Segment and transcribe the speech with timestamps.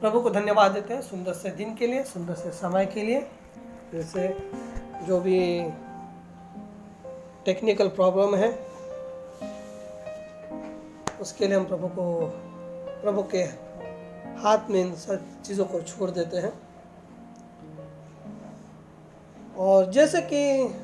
[0.00, 3.20] प्रभु को धन्यवाद देते हैं सुंदर से दिन के लिए, सुंदर से समय के लिए।
[3.92, 4.50] जैसे
[5.02, 5.70] जो भी
[7.44, 8.66] टेक्निकल प्रॉब्लम है,
[11.20, 12.32] उसके लिए हम प्रभु को,
[13.02, 13.42] प्रभु के
[14.40, 16.52] हाथ में इन सब चीज़ों को छोड़ देते हैं।
[19.56, 20.74] और जैसे कि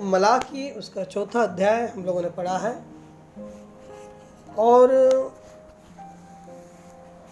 [0.00, 2.82] मलाकी उसका चौथा अध्याय हम लोगों ने पढ़ा है।
[4.58, 4.88] और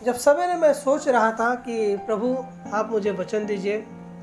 [0.03, 2.37] जब सवेरे मैं सोच रहा था कि प्रभु,
[2.75, 3.79] आप मुझे वचन दीजिए,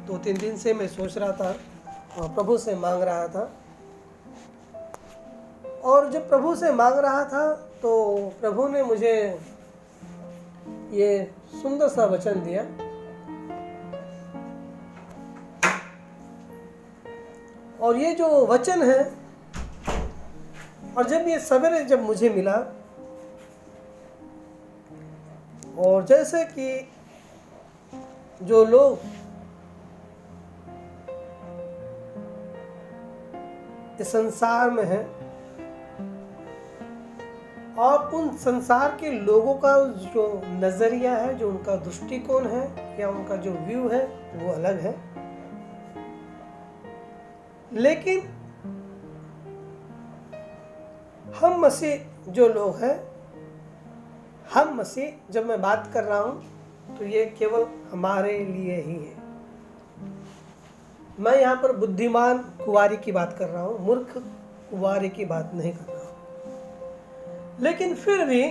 [0.07, 1.55] दो तीन दिन से मैं सोच रहा था,
[2.17, 3.51] और प्रभु से मांग रहा था।
[5.83, 7.51] और जब प्रभु से मांग रहा था
[7.81, 7.91] तो
[8.41, 9.13] प्रभु ने मुझे
[10.91, 11.09] ये
[11.61, 12.63] सुंदर सा वचन दिया।
[17.81, 18.99] और ये जो वचन है,
[20.97, 22.57] और जब ये सवेरे जब मुझे मिला
[25.77, 26.89] और जैसे कि
[28.41, 28.99] जो लोग
[34.01, 35.17] इस संसार में हैं
[37.75, 43.35] और उन संसार के लोगों का जो नज़रिया है, जो उनका दृष्टिकोण है, या उनका
[43.35, 44.05] जो व्यू है,
[44.35, 44.95] वो अलग है।
[47.73, 48.19] लेकिन
[51.35, 53.06] हम मसीह जो लोग हैं
[54.53, 59.15] हम मसीह जब मैं बात कर रहा हूँ तो ये केवल हमारे लिए ही है।
[61.19, 64.13] मैं यहाँ पर बुद्धिमान कुवारी की बात कर रहा हूँ, मूर्ख
[64.69, 66.05] कुवारी की बात नहीं कर रहा हूँ।
[67.61, 68.43] लेकिन फिर भी,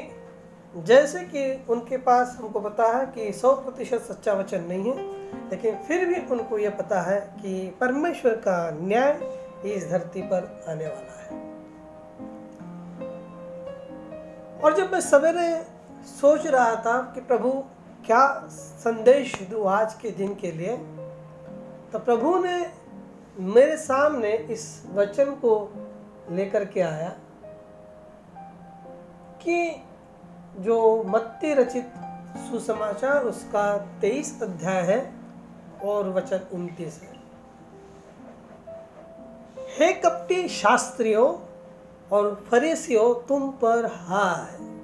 [0.74, 5.04] जैसे कि उनके पास हमको पता है कि सौ प्रतिशत सच्चा वचन नहीं है,
[5.50, 10.86] लेकिन फिर भी उनको यह पता है कि परमेश्वर का न्याय इस धरती पर आने
[10.86, 11.44] वाला है।
[14.60, 15.48] और जब मैं सवेरे
[16.06, 17.64] सोच रहा था कि प्रभु,
[18.06, 20.76] क्या संदेश दूँ आज के दिन के लिए?
[21.92, 22.72] तो प्रभु ने
[23.38, 25.72] मेरे सामने इस वचन को
[26.30, 27.08] लेकर के आया
[29.42, 29.84] कि
[30.58, 31.92] जो मत्ती रचित
[32.36, 35.14] सुसमाचार, उसका तेईस अध्याय है
[35.84, 37.16] और वचन उनतीस है।
[39.78, 41.38] हे कपटी शास्त्रियों
[42.12, 44.75] और फरीसियों, तुम पर हाय।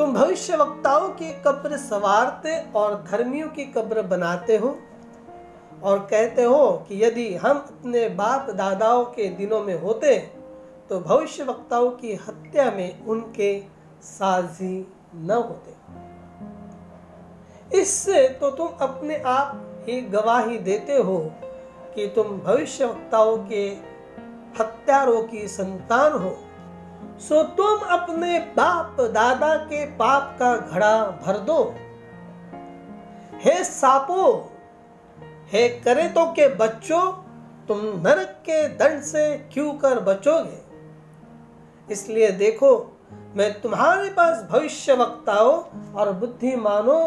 [0.00, 4.68] तुम भविष्य वक्ताओं की कब्र सवारते और धर्मियों की कब्र बनाते हो
[5.82, 10.16] और कहते हो कि यदि हम अपने बाप दादाओं के दिनों में होते
[10.88, 13.50] तो भविष्य वक्ताओं की हत्या में उनके
[14.02, 15.72] साजी न होते।
[17.80, 21.18] इससे तो तुम अपने आप ही गवाही देते हो
[21.94, 23.64] कि तुम भविष्य वक्ताओं के
[24.60, 26.36] हत्यारों की संतान हो।
[27.28, 31.74] सो तुम अपने बाप दादा के पाप का घड़ा भर दो।
[33.32, 34.52] हे सापो,
[35.52, 37.12] हे करे तो के बच्चों,
[37.68, 40.58] तुम नरक के दंड से क्यों कर बचोगे?
[41.92, 42.98] इसलिए देखो,
[43.36, 47.02] मैं तुम्हारे पास भविष्य वक्ताओं और बुद्धिमानों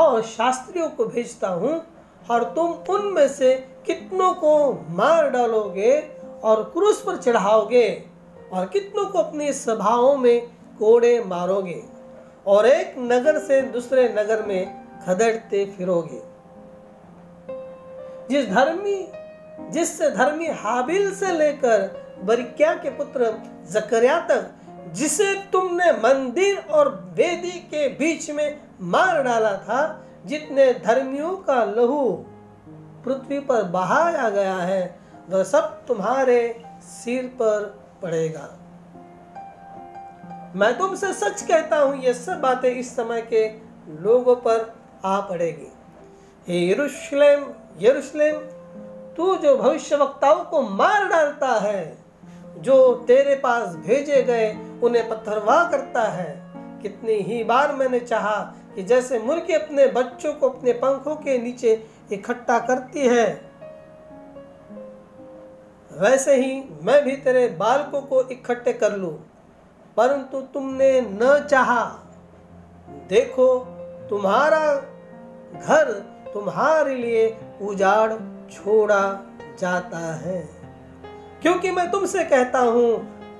[0.00, 1.82] और शास्त्रियों को भेजता हूँ
[2.30, 3.54] और तुम उनमें से
[3.86, 6.00] कितनों को मार डालोगे
[6.44, 8.09] और क्रूस पर चढ़ाओगे।
[8.52, 10.40] और कितनों को अपनी सभाओं में
[10.78, 11.82] कोड़े मारोगे
[12.46, 16.22] और एक नगर से दूसरे नगर में खदड़ते फिरोगे।
[18.30, 19.12] जिस धर्मी
[19.60, 24.50] जिससे धर्मी हाबिल से लेकर बरिक्या के पुत्र जकरिया तक,
[24.92, 32.12] जिसे तुमने मंदिर और वेदी के बीच में मार डाला था, जितने धर्मियों का लहू
[33.04, 35.00] पृथ्वी पर बहाया गया है,
[35.30, 38.48] वह सब तुम्हारे सिर पर पड़ेगा।
[40.56, 43.48] मैं तुमसे सच कहता हूँ, ये सब बातें इस समय के
[44.02, 44.74] लोगों पर
[45.04, 45.72] आ पड़ेगी।
[46.48, 47.44] हे यरूशलेम
[47.80, 48.36] यरूशलेम,
[49.16, 51.98] तू जो भविष्य वक्ताओं को मार डालता है,
[52.58, 56.50] जो तेरे पास भेजे गए उन्हें पत्थरवाह करता है,
[56.82, 58.38] कितनी ही बार मैंने चाहा
[58.74, 63.49] कि जैसे मुर्गी अपने बच्चों को अपने पंखों के नीचे इकट्ठा करती है
[66.00, 69.12] वैसे ही मैं भी तेरे बालकों को इकट्ठे कर लूँ,
[69.96, 71.84] परंतु तुमने न चाहा।
[73.08, 73.58] देखो,
[74.10, 74.74] तुम्हारा
[75.56, 75.92] घर
[76.34, 77.28] तुम्हारे लिए
[77.62, 78.12] उजाड़
[78.52, 79.02] छोड़ा
[79.58, 80.40] जाता है।
[81.42, 82.90] क्योंकि मैं तुमसे कहता हूँ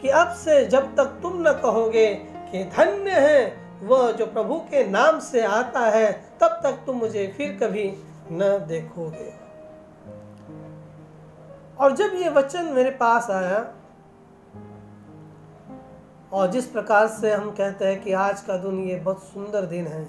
[0.03, 2.07] कि अब से जब तक तुम न कहोगे
[2.53, 3.43] कि धन्य है
[3.83, 7.93] वह जो प्रभु के नाम से आता है, तब तक तुम मुझे फिर कभी
[8.33, 9.40] न देखोगे।
[11.81, 13.59] और जब ये वचन मेरे पास आया,
[16.33, 19.87] और जिस प्रकार से हम कहते हैं कि आज का दिन ये बहुत सुंदर दिन
[19.87, 20.03] है,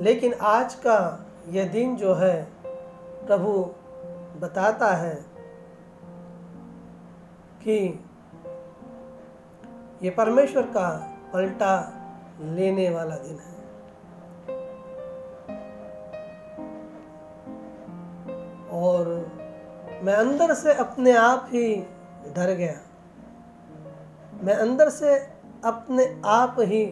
[0.00, 2.42] लेकिन आज का यह दिन जो है,
[3.26, 3.52] प्रभु
[4.40, 5.14] बताता है
[7.62, 8.04] कि
[10.02, 10.88] ये परमेश्वर का
[11.32, 11.74] पलटा
[12.40, 13.54] लेने वाला दिन है।
[18.72, 19.35] और
[20.02, 21.76] मैं अंदर से अपने आप ही
[22.36, 22.80] डर गया।
[24.42, 25.16] मैं अंदर से
[25.64, 26.86] अपने आप ही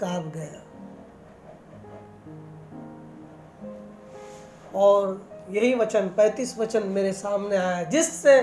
[0.00, 0.62] काँप गया।
[4.74, 8.40] और यही वचन, पैतीस वचन मेरे सामने आया, जिससे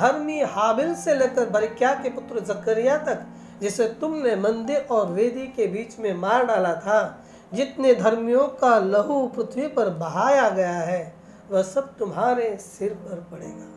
[0.00, 3.22] धर्मी हाबिल से लेकर बरक्या के पुत्र जकरिया तक,
[3.60, 7.24] जिसे तुमने मंदिर और वेदी के बीच में मार डाला था,
[7.54, 11.13] जितने धर्मियों का लहू पृथ्वी पर बहाया गया है
[11.50, 13.70] वह सब तुम्हारे सिर पर पड़ेगा।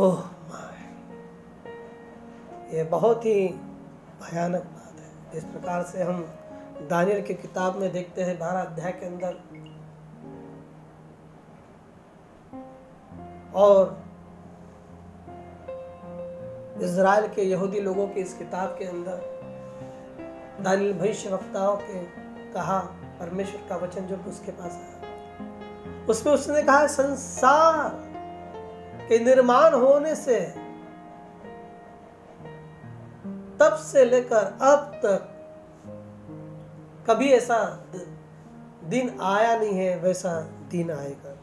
[0.00, 0.24] ओह
[2.74, 3.48] ये बहुत ही
[4.22, 6.20] भयानक बात है। इस प्रकार से हम
[6.90, 9.36] दानियल की किताब में देखते हैं, बारह अध्याय के अंदर।
[13.54, 14.04] और
[16.82, 22.04] इज़राइल के यहूदी लोगों की इस किताब के अंदर दानियल भविष्य वक्ताओं के
[22.52, 22.78] कहा
[23.20, 27.88] परमेश्वर का वचन जो उसके पास आया। उसमें उसने कहा, संसार
[29.08, 30.40] के निर्माण होने से,
[33.60, 35.32] तब से लेकर अब तक
[37.06, 37.58] कभी ऐसा
[38.84, 40.40] दिन आया नहीं है, वैसा
[40.70, 41.34] दिन आएगा।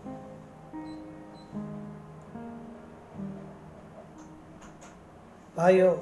[5.57, 5.93] भाइयों,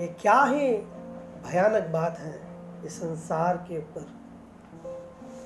[0.00, 0.68] ये क्या ही
[1.42, 2.34] भयानक बात है,
[2.86, 4.06] इस संसार के ऊपर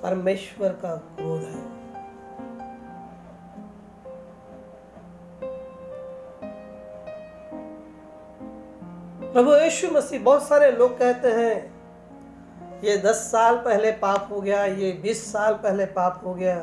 [0.03, 1.65] परमेश्वर का क्रोध है।
[9.33, 11.75] प्रभु यीशु मसीह, बहुत सारे लोग कहते हैं,
[12.85, 16.57] ये दस साल पहले पाप हो गया, ये बीस साल पहले पाप हो गया,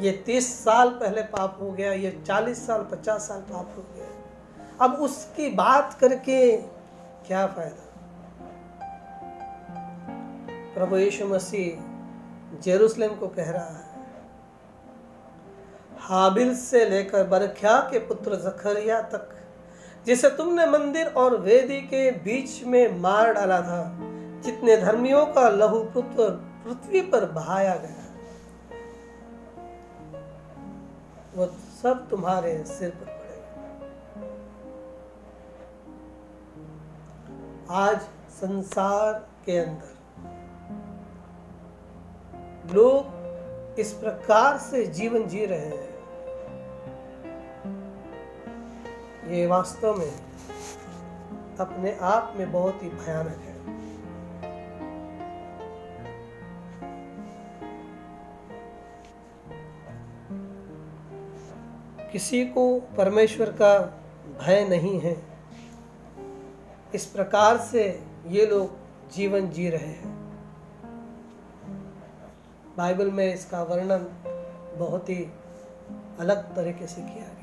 [0.00, 4.06] ये तीस साल पहले पाप हो गया, ये चालीस साल, पचास साल पाप हो गया।
[4.80, 6.38] अब उसकी बात करके
[7.28, 7.84] क्या फ़ायदा?
[10.74, 14.06] प्रभु यीशु मसीह जेरूसलेम को कह रहा है,
[16.00, 19.28] हाबिल से लेकर बरख्या के पुत्र जखरिया तक,
[20.06, 23.82] जिसे तुमने मंदिर और वेदी के बीच में मार डाला था,
[24.44, 26.30] जितने धर्मियों का लहू पुत्र
[26.64, 28.06] पृथ्वी पर बहाया गया,
[31.36, 31.46] वो
[31.82, 33.17] सब तुम्हारे सिर पर
[37.70, 38.00] आज
[38.30, 39.98] संसार के अंदर।
[42.74, 43.06] लोग
[43.78, 45.98] इस प्रकार से जीवन जी रहे हैं।
[49.30, 50.12] ये वास्तव में
[51.60, 53.58] अपने आप में बहुत ही भयानक है।
[62.12, 63.78] किसी को परमेश्वर का
[64.46, 65.37] भय नहीं है।
[66.94, 67.82] इस प्रकार से
[68.26, 68.76] ये लोग
[69.14, 70.16] जीवन जी रहे हैं।
[72.76, 74.06] बाइबल में इसका वर्णन
[74.78, 75.26] बहुत ही
[76.20, 77.36] अलग तरीके से किया गया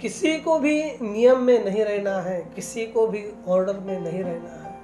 [0.00, 4.54] किसी को भी नियम में नहीं रहना है, किसी को भी ऑर्डर में नहीं रहना
[4.62, 4.74] है,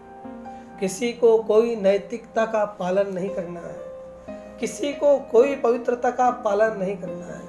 [0.80, 3.76] किसी को कोई नैतिकता का पालन नहीं करना है,
[4.60, 7.47] किसी को कोई पवित्रता का पालन नहीं करना है।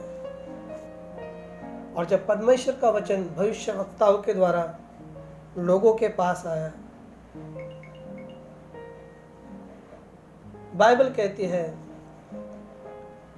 [2.00, 4.80] और जब परमेश्वर का वचन भविष्य वक्ताओं के द्वारा
[5.58, 6.72] लोगों के पास आया,
[10.76, 11.78] बाइबल कहती है,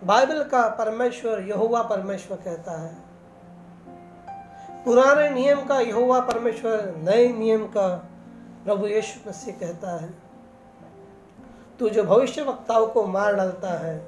[0.03, 2.93] बाइबल का परमेश्वर यहुआ परमेश्वर कहता है।
[4.85, 7.87] पुराने नियम का यहुआ परमेश्वर नए नियम का
[8.65, 10.13] प्रभु यीशु मसीह कहता है।
[11.79, 14.07] तू जो भविष्य वक्ताओं को मार डालता है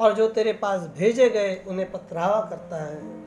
[0.00, 3.24] और जो तेरे पास भेजे गए उन्हें पथरावा करता है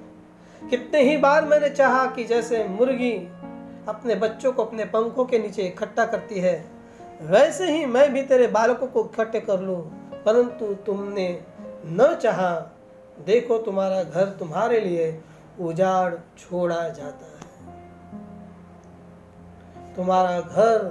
[0.69, 3.13] कितने ही बार मैंने चाहा कि जैसे मुर्गी
[3.87, 6.65] अपने बच्चों को अपने पंखों के नीचे इकट्ठा करती है,
[7.21, 9.81] वैसे ही मैं भी तेरे बालकों को इकट्ठे कर लूँ।
[10.25, 11.27] परंतु तुमने
[11.85, 12.51] न चाहा,
[13.25, 15.19] देखो तुम्हारा घर तुम्हारे लिए
[15.59, 17.35] उजाड़ छोड़ा जाता है।
[19.95, 20.83] तुम्हारा घर,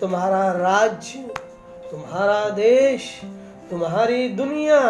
[0.00, 1.18] तुम्हारा राज्य,
[1.90, 3.20] तुम्हारा देश,
[3.70, 4.80] तुम्हारी दुनिया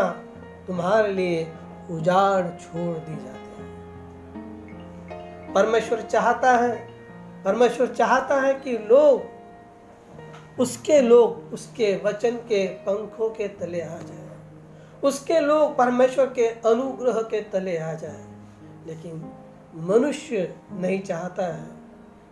[0.66, 1.46] तुम्हारे लिए
[1.90, 3.41] उजाड़ छोड़ दी जाती
[5.54, 6.88] परमेश्वर चाहता है,
[7.44, 9.22] परमेश्वर चाहता है कि लोग
[10.60, 14.28] उसके लोग उसके वचन के पंखों के तले आ जाए।
[15.04, 18.24] उसके लोग परमेश्वर के अनुग्रह के तले आ जाए।
[18.86, 19.32] लेकिन
[19.74, 21.68] मनुष्य नहीं चाहता है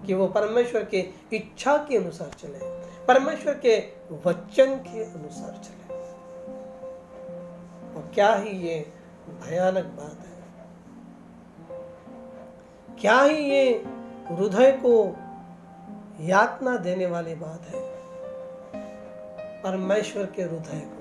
[0.07, 2.59] कि वो परमेश्वर के इच्छा के अनुसार चले,
[3.07, 3.79] परमेश्वर के
[4.27, 5.95] वचन के अनुसार चले।
[7.97, 8.93] और क्या ही ये
[9.41, 10.30] भयानक बात है?
[13.01, 13.85] क्या ही ये
[14.31, 15.17] हृदय को
[16.21, 17.81] यातना देने वाली बात है?
[19.63, 21.01] परमेश्वर के हृदय को।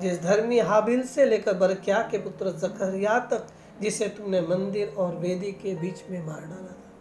[0.00, 3.46] जिस धर्मी हाबिल से लेकर बरक्या के पुत्र जकरिया तक,
[3.80, 6.92] जिसे तुमने मंदिर और वेदी के बीच में मार डाला था,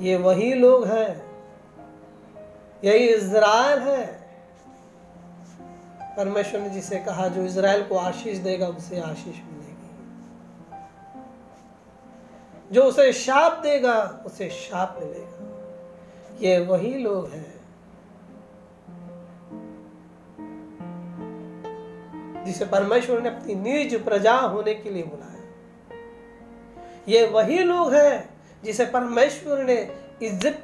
[0.00, 1.30] ये वही लोग हैं।
[2.84, 4.19] यही इज़राइल है।
[6.16, 9.88] परमेश्वर ने जिसे कहा, जो इज़राइल को आशीष देगा, उसे आशीष मिलेगी।
[12.72, 15.46] जो उसे शाप देगा, उसे शाप मिलेगा।
[16.40, 17.60] ये वही लोग हैं
[22.44, 25.30] जिसे परमेश्वर ने अपनी निज प्रजा होने के लिए बुलाया।
[27.08, 30.60] ये वही लोग हैं जिसे परमेश्वर ने इजिप्ट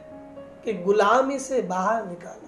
[0.65, 2.46] की गुलामी से बाहर निकाला।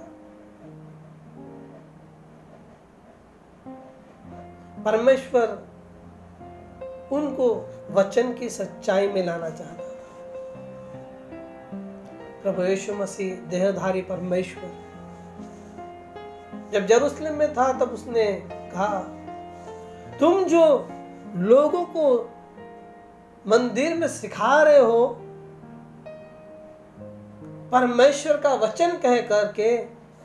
[4.85, 5.69] परमेश्वर
[7.13, 7.47] उनको
[7.91, 10.07] वचन की सच्चाई में लाना चाहता था।
[12.43, 14.71] प्रभु यीशु मसीह, देहधारी परमेश्वर,
[16.73, 18.99] जब जरूसलम में था, तब उसने कहा,
[20.21, 20.89] तुम जो
[21.37, 22.05] लोगों को
[23.47, 25.07] मंदिर में सिखा रहे हो,
[27.73, 29.77] परमेश्वर का वचन कह करके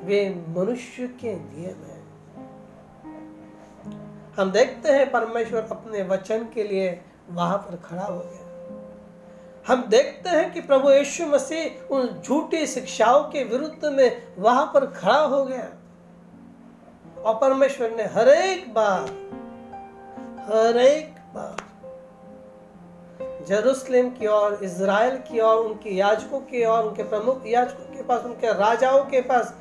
[0.02, 1.93] वे मनुष्य के नियम है
[4.40, 8.40] हम देखते हैं परमेश्वर अपने वचन के लिए वहाँ पर खड़ा हो गया।
[9.68, 14.86] हम देखते हैं कि प्रभु यीशु मसीह उन झूठी शिक्षाओं के विरुद्ध में वहाँ पर
[14.86, 15.68] खड़ा हो गया।
[17.22, 19.02] और परमेश्वर ने हर एक बार,
[20.50, 21.56] हर एक बार
[23.48, 28.22] जेरूसलेम की ओर, इज़राइल की ओर, उनके याजकों की ओर, उनके प्रमुख याजकों के पास,
[28.22, 29.54] उनके राजाओं के पास,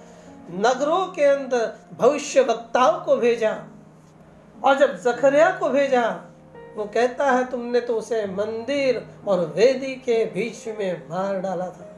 [0.50, 3.64] नगरों के अंदर भविष्य वक्ताओं को भेजा।
[4.64, 6.20] और जब जखरिया को भेजा,
[6.76, 11.88] वो कहता है, तुमने तो उसे मंदिर और वेदी के बीच में मार डाला था।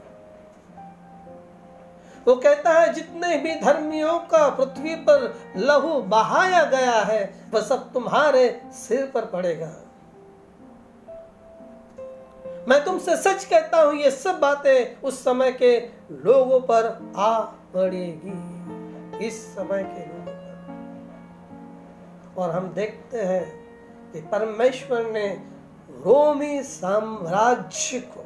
[2.27, 7.93] वो कहता है, जितने भी धर्मियों का पृथ्वी पर लहू बहाया गया है, वह सब
[7.93, 9.71] तुम्हारे सिर पर पड़ेगा।
[12.67, 15.77] मैं तुमसे सच कहता हूँ, ये सब बातें उस समय के
[16.11, 16.85] लोगों पर
[17.17, 17.39] आ
[17.73, 20.14] पड़ेगी, इस समय के लोगों
[22.37, 23.43] और हम देखते हैं
[24.13, 25.27] कि परमेश्वर ने
[26.05, 28.23] रोमी साम्राज्य को,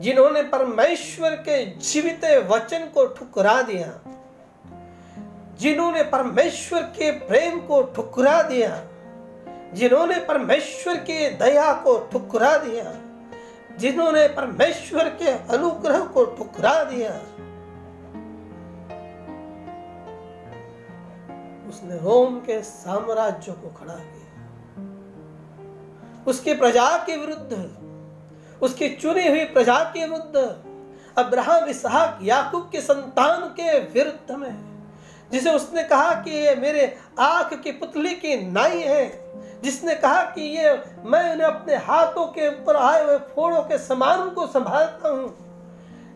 [0.00, 3.92] जिन्होंने परमेश्वर के जीवित वचन को ठुकरा दिया,
[5.60, 8.84] जिन्होंने परमेश्वर के प्रेम को ठुकरा दिया,
[9.74, 12.94] जिन्होंने परमेश्वर के दया को ठुकरा दिया,
[13.78, 17.10] जिन्होंने परमेश्वर के अनुग्रह को ठुकरा दिया
[21.84, 24.84] उसने रोम के साम्राज्य को खड़ा किया।
[26.26, 27.56] उसकी प्रजा के विरुद्ध,
[28.62, 30.36] उसकी चुनी हुई प्रजा के विरुद्ध,
[31.16, 34.54] अब्राहम, इसहाक, याकूब के संतान के विरुद्ध में,
[35.32, 36.86] जिसे उसने कहा कि ये मेरे
[37.20, 39.04] आँख की पुतली की नाई है,
[39.62, 40.72] जिसने कहा कि ये
[41.04, 45.34] मैं इन्हें अपने हाथों के ऊपर आए हुए फोड़ों के समान को संभालता हूँ,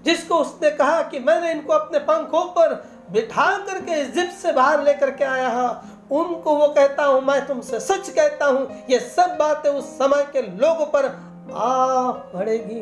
[0.05, 2.75] जिसको उसने कहा कि मैंने इनको अपने पंखों पर
[3.13, 5.69] बिठा करके इजिप्ट से बाहर लेकर के आया है।
[6.11, 10.43] उनको वो कहता हूँ, मैं तुमसे सच कहता हूँ, ये सब बातें उस समय के
[10.43, 11.07] लोगों पर
[11.55, 12.81] आ पड़ेगी।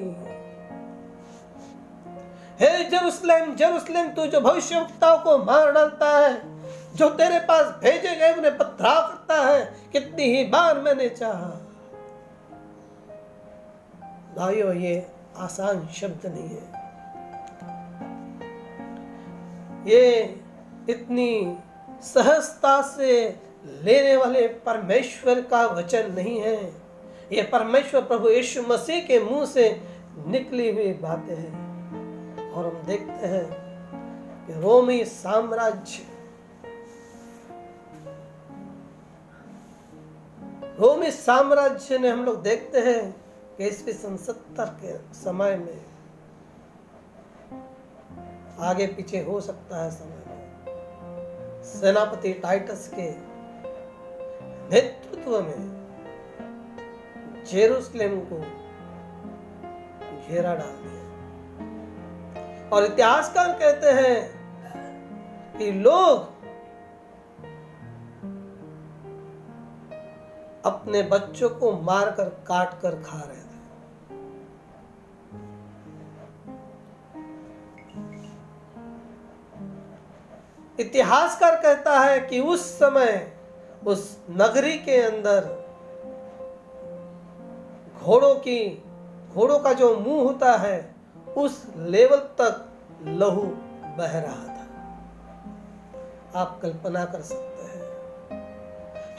[2.61, 6.42] हे जरूसलेम जरूसलेम, तू जो भविष्यवक्ताओं को मार डालता है,
[6.97, 11.50] जो तेरे पास भेजे गए उन्हें पथराव करता है, कितनी ही बार मैंने चाहा।
[14.37, 15.06] भाइयों, ये
[15.37, 16.75] आसान शब्द नहीं है।
[19.87, 20.35] ये
[20.90, 21.59] इतनी
[22.02, 23.12] सहजता से
[23.83, 26.57] लेने वाले परमेश्वर का वचन नहीं है।
[27.33, 29.83] ये परमेश्वर प्रभु यीशु मसीह के मुँह से
[30.26, 33.47] निकली हुई बातें हैं। और हम देखते हैं
[34.47, 36.05] कि रोमी साम्राज्य
[40.81, 43.11] रोमी साम्राज्य ने हम लोग देखते हैं
[43.59, 45.96] कि ईस्वी सन सत्तर के समय में
[48.61, 53.11] आगे पीछे हो सकता है समय। में सेनापति टाइटस के
[54.71, 55.77] नेतृत्व में
[57.51, 58.39] जेरूसलेम को
[60.29, 61.03] घेरा डाल दिया।
[62.69, 64.37] और इतिहासकार कहते हैं
[65.59, 66.37] कि लोग
[70.65, 73.46] अपने बच्चों को मारकर काट कर खा रहे
[80.80, 83.33] इतिहासकार कहता है कि उस समय
[83.87, 85.64] उस नगरी के अंदर
[88.02, 88.83] घोड़ों की,
[89.35, 90.95] घोड़ों का जो मुँह होता है,
[91.37, 92.68] उस लेवल तक
[93.06, 93.42] लहू
[93.99, 94.64] बह रहा था।
[96.40, 97.56] आप कल्पना कर सकते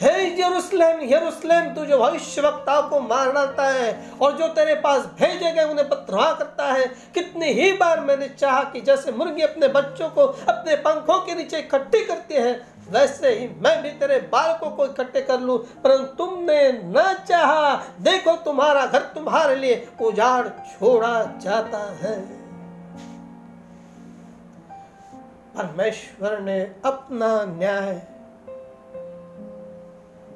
[0.01, 3.89] हैं यरूशलेम यरूशलेम तू जो भविष्य वक्ताओं को मार डालता है
[4.21, 8.63] और जो तेरे पास भेजे गए उन्हें पत्रवा करता है। कितनी ही बार मैंने चाहा
[8.63, 12.51] कि जैसे मुर्गी अपने बच्चों को अपने पंखों के नीचे इकट्ठी करती है,
[12.89, 18.35] वैसे ही मैं भी तेरे बालकों को इकट्ठे कर लूँ। परंतु तुमने न चाहा, देखो
[18.43, 22.15] तुम्हारा घर तुम्हारे लिए उजाड़ छोड़ा जाता है।
[25.55, 28.01] परमेश्वर ने अपना न्याय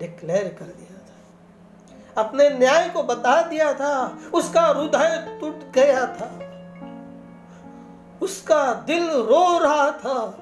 [0.02, 6.30] डिक्लेयर कर दिया था। अपने न्याय को बता दिया था, उसका हृदय टूट गया था।
[8.22, 10.38] उसका दिल रो रहा था।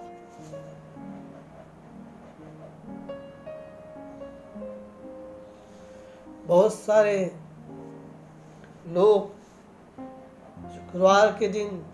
[6.46, 7.36] बहुत सारे
[8.88, 9.30] लोग
[10.74, 11.86] शुक्रवार के दिन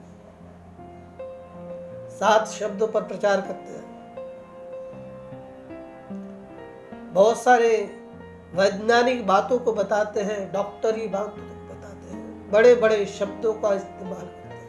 [2.09, 3.84] सात शब्दों पर प्रचार करते हैं।
[7.15, 7.67] बहुत सारे
[8.55, 14.25] वैज्ञानिक बातों को बताते हैं, डॉक्टरी बातों को बताते हैं बड़े बड़े शब्दों का इस्तेमाल
[14.25, 14.63] करते हैं।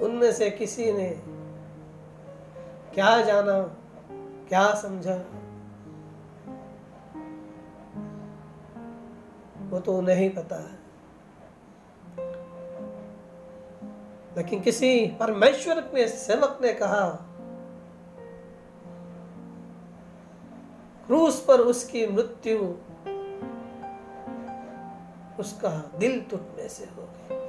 [0.00, 1.08] उनमें से किसी ने
[2.94, 3.58] क्या जाना,
[4.48, 5.16] क्या समझा,
[9.70, 10.81] वो तो नहीं पता है।
[14.36, 17.08] लेकिन किसी परमेश्वर के सेवक ने कहा,
[21.06, 22.58] क्रूस पर उसकी मृत्यु
[25.40, 27.40] उसका दिल टूटने से हो गई।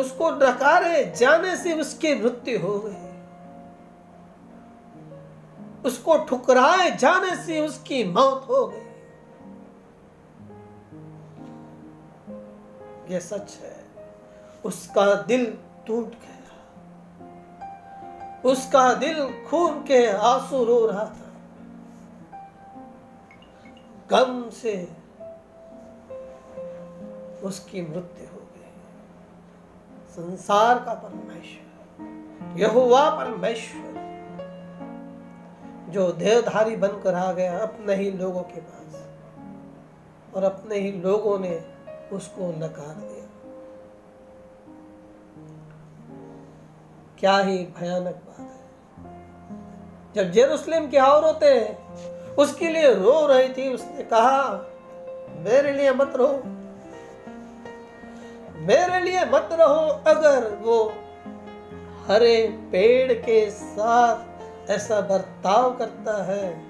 [0.00, 3.04] उसको डकारे जाने से उसकी मृत्यु हो गई।
[5.84, 8.85] उसको ठुकराए जाने से उसकी मौत हो गई।
[13.08, 13.84] ये सच है।
[14.64, 16.32] उसका दिल टूट गया।
[18.44, 21.26] उसका दिल खून के आँसू रो रहा था।
[24.10, 24.88] गम से
[27.42, 28.72] उसकी मृत्यु हो गई।
[30.10, 31.66] संसार का परमेश्वर
[32.56, 33.96] यहुआ परमेश्वर,
[35.88, 39.02] जो देहधारी बनकर आ गया अपने ही लोगों के पास
[40.34, 41.75] और अपने ही लोगों ने
[42.12, 43.24] उसको नकार दिया।
[47.18, 48.56] क्या ही भयानक बात है।
[50.14, 51.86] जब जेरूसलेम की औरतें
[52.34, 54.52] उसके लिए रो रही थी, उसने कहा,
[55.38, 56.42] मेरे लिए मत रहो
[58.58, 60.92] मेरे लिए मत रहो अगर वो
[62.06, 66.66] हरे पेड़ के साथ ऐसा बर्ताव करता है।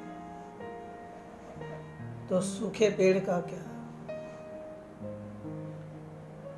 [2.28, 3.65] तो सूखे पेड़ का क्या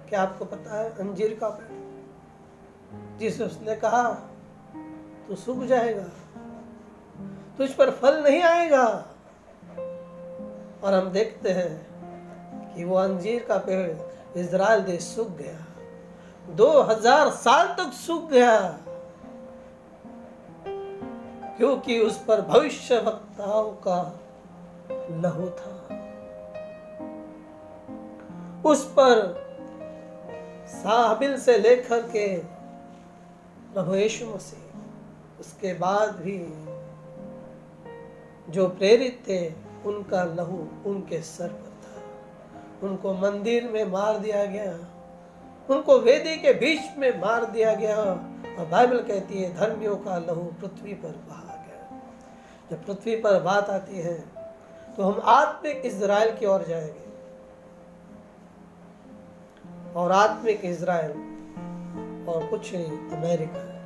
[0.09, 1.77] क्या आपको पता है, अंजीर का पेड़
[3.19, 4.03] जिसे उसने कहा
[5.29, 6.03] तो सूख जाएगा,
[7.59, 8.85] तुझ पर फल नहीं आएगा।
[10.85, 17.31] और हम देखते हैं कि वो अंजीर का पेड़ इज़राइल देश सूख गया। दो हज़ार
[17.31, 18.59] साल तक सूख गया।
[21.59, 24.01] क्योंकि उस पर भविष्य वक्ताओं का
[25.23, 25.75] लहू था।
[28.65, 29.48] उस पर
[30.69, 32.39] साबिल से लेकर के
[33.75, 34.81] प्रभु यीशु मसीह,
[35.41, 36.39] उसके बाद भी
[38.53, 39.53] जो प्रेरित थे,
[39.85, 42.03] उनका लहू उनके सर पर था।
[42.89, 44.73] उनको मंदिर में मार दिया गया।
[45.71, 47.97] उनको वेदी के बीच में मार दिया गया।
[48.59, 52.01] और बाइबल कहती है, धर्मियों का लहू पृथ्वी पर बहा गया।
[52.71, 54.19] जब पृथ्वी पर बात आती है
[54.97, 57.08] तो हम आत्मिक इसराइल की ओर जाएँगे।
[59.97, 61.11] और आत्मिक इसराइल
[62.29, 63.79] और कुछ नहीं अमेरिका है।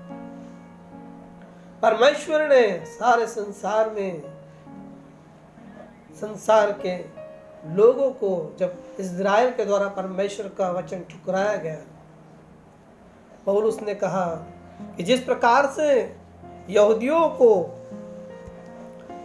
[1.83, 4.23] परमेश्वर ने सारे संसार में,
[6.21, 7.23] संसार के
[7.75, 11.79] लोगों को, जब इसराइल के द्वारा परमेश्वर का वचन ठुकराया गया,
[13.47, 14.27] पौलुस ने कहा
[14.97, 16.17] कि जिस प्रकार से
[16.71, 17.63] यहूदियों को,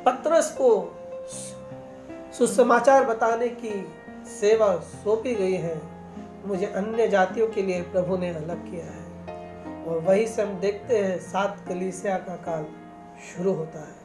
[0.05, 0.97] पत्रस को
[2.33, 3.93] सुसमाचार बताने की
[4.25, 5.96] सेवा सौंपी गई है
[6.45, 9.07] मुझे अन्य जातियों के लिए प्रभु ने अलग किया है।
[9.85, 12.65] और वही से हम देखते हैं, सात कलीसिया का काल
[13.19, 13.97] शुरू होता है।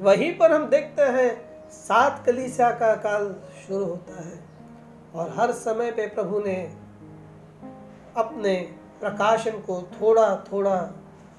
[0.00, 4.40] वहीं पर हम देखते हैं, सात कलीसिया का काल शुरू होता है।
[5.14, 6.76] और हर समय पे प्रभु ने
[8.16, 10.76] अपने प्रकाशन को थोड़ा थोड़ा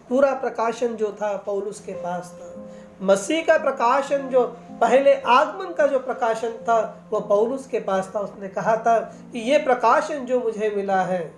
[0.09, 2.67] पूरा प्रकाशन जो था, पौलुस के पास था।
[3.03, 8.19] मसीह का प्रकाशन जो पहले आगमन का जो प्रकाशन था, वो पौलुस के पास था।
[8.19, 11.33] उसने कहा था कि ये प्रकाशन जो मुझे मिला है,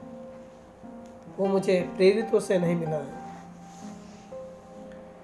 [1.38, 3.24] वो मुझे प्रेरितों से नहीं मिला है।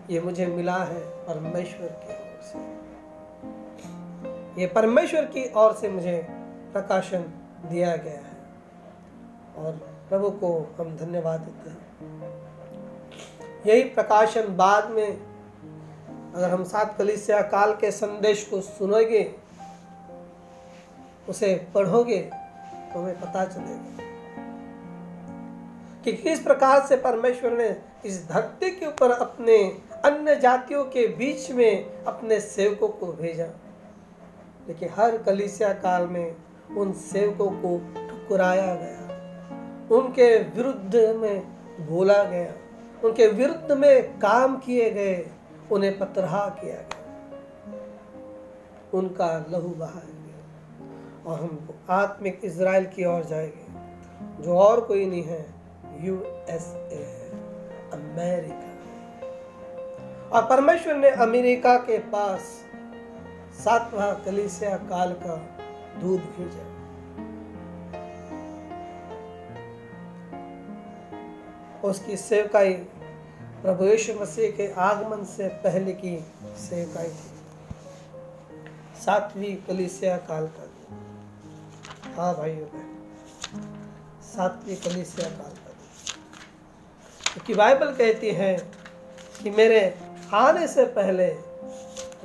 [0.10, 2.80] ये मुझे मिला है परमेश्वर की ओर से।
[4.62, 6.28] ये परमेश्वर की ओर से मुझे
[6.74, 7.22] प्रकाशन
[7.66, 8.40] दिया गया है।
[9.58, 9.72] और
[10.10, 11.80] प्रभु को हम धन्यवाद देते हैं।
[13.66, 15.29] यही प्रकाशन बाद में
[16.36, 19.36] अगर हम सात कलिसिया काल के संदेश को सुनोगे,
[21.30, 22.18] उसे पढ़ोगे
[22.94, 24.04] तो हमें पता चलेगा
[26.04, 31.52] कि किस प्रकार से परमेश्वर ने इस धरती के ऊपर अपने अन्य जातियों के बीच
[31.52, 33.46] में अपने सेवकों को भेजा।
[34.68, 36.36] लेकिन हर कलिसिया काल में
[36.78, 37.78] उन सेवकों को
[38.10, 39.10] ठुकराया गया।
[39.96, 41.40] उनके विरुद्ध में
[41.88, 42.54] बोला गया।
[43.08, 45.28] उनके विरुद्ध में काम किए गए।
[45.72, 47.00] उन्हें पत्रहा किया गया।
[48.94, 50.40] उनका लहू बहाया गया
[51.32, 53.70] और हम आत्मिक इसराइल की ओर जाएँगे।
[54.44, 55.54] जो और कोई नहीं है
[56.02, 57.32] यूएसए
[57.94, 58.70] अमेरिका।
[60.30, 62.42] और परमेश्वर ने अमेरिका के पास
[63.54, 65.36] सातवां कलिसिया काल का
[66.00, 66.70] दूध भेजा।
[71.90, 72.74] उसकी सेवकाई
[73.62, 76.12] प्रभु यीशु मसीह के आगमन से पहले की
[76.60, 77.30] सेवकाई थी।
[79.02, 80.68] सातवीं कलिसिया काल का
[82.16, 82.88] हाँ भाइयों बहन
[84.26, 85.74] सातवीं कलिसिया काल का
[87.34, 88.54] क्योंकि बाइबल कहती है
[89.44, 89.82] कि मेरे
[90.34, 91.28] आने से पहले,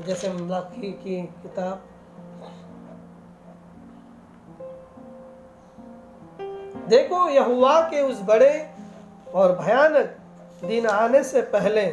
[0.07, 1.85] जैसे मलाकी की किताब,
[6.88, 8.55] देखो यहुआ के उस बड़े
[9.35, 10.20] और भयानक
[10.66, 11.87] दिन आने से पहले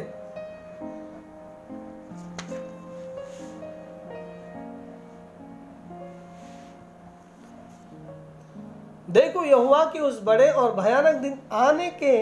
[9.10, 12.12] देखो यहुआ के उस बड़े और भयानक दिन आने के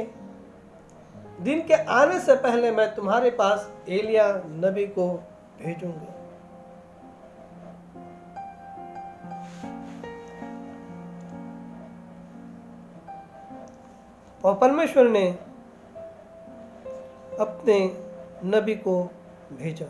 [1.42, 5.06] दिन के आने से पहले मैं तुम्हारे पास एलिया नबी को
[5.58, 6.06] भेजूँगा।
[14.44, 15.24] और परमेश्वर ने
[17.40, 17.78] अपने
[18.44, 19.02] नबी को
[19.52, 19.86] भेजा।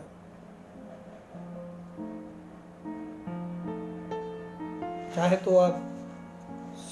[5.15, 5.81] चाहे तो आप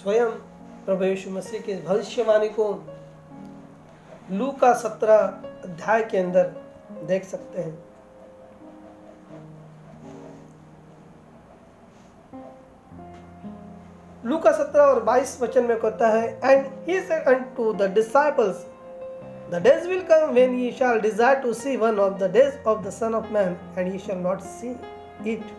[0.02, 0.32] स्वयं
[0.86, 2.66] प्रभु यीशु मसीह की भविष्यवाणी को
[4.32, 5.18] लू का सत्रह
[5.66, 6.52] अध्याय के अंदर
[7.08, 7.78] देख सकते हैं।
[14.26, 18.66] लू का सत्रह और बाईस वचन में कहता है and he said unto the disciples
[19.52, 22.84] the days will come when ye shall desire to see one of the days of
[22.84, 24.76] the son of man and ye shall not see
[25.34, 25.54] it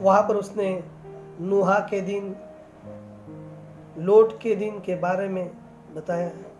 [0.00, 0.68] वहाँ पर उसने
[1.40, 2.34] नुहा के दिन
[4.04, 5.46] लोट के दिन के बारे में
[5.94, 6.57] बताया है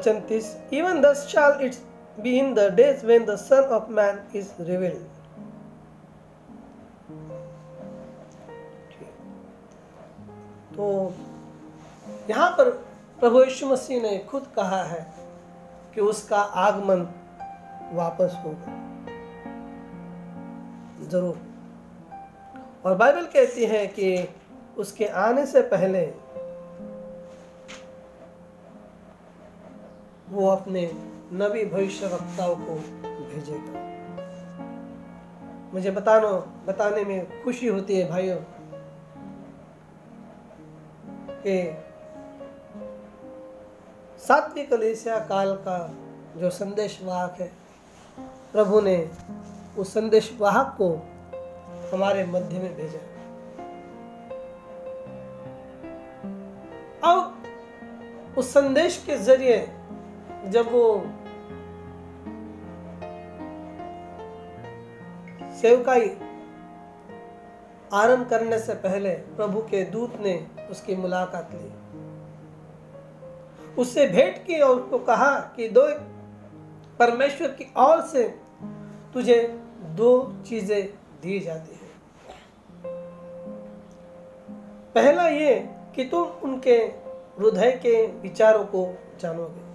[0.00, 1.80] वचन तीस even thus shall it's
[2.18, 5.08] be in the days when the son of man is revealed
[10.76, 10.86] तो
[12.30, 12.70] यहाँ पर
[13.20, 15.00] प्रभु यीशु मसीह ने खुद कहा है
[15.94, 17.06] कि उसका आगमन
[17.92, 18.78] वापस होगा।
[21.10, 21.36] ज़रूर।
[22.84, 24.28] और बाइबल कहती है कि
[24.78, 26.02] उसके आने से पहले
[30.30, 30.90] वो अपने
[31.32, 32.74] नबी भविष्य वक्ताओं को
[33.30, 33.80] भेजेगा।
[35.74, 36.32] मुझे बतानो,
[36.66, 38.36] बताने में खुशी होती है भाइयों,
[41.42, 41.76] कि
[44.18, 45.94] सातवीं कलेसिया काल का
[46.36, 47.52] जो संदेश वाहक है,
[48.52, 49.10] प्रभु ने
[49.78, 50.88] उस संदेश वाहक को
[51.92, 53.02] हमारे मध्य में भेजा।
[57.12, 57.42] अब
[58.38, 59.68] उस संदेश के ज़रिए
[60.48, 61.04] जब वो
[65.60, 66.08] सेवकाई
[67.94, 71.70] आरंभ करने से पहले प्रभु के दूत ने उसकी मुलाकात ली।
[73.78, 75.86] उससे भेंट की और उसको कहा कि दो
[76.98, 78.28] परमेश्वर की ओर से
[79.14, 79.42] तुझे
[79.82, 80.86] दो चीज़ें
[81.22, 81.90] दी जाती है।
[84.94, 85.54] पहला ये
[85.96, 86.76] कि तुम उनके
[87.40, 89.69] हृदय के विचारों को जानोगे।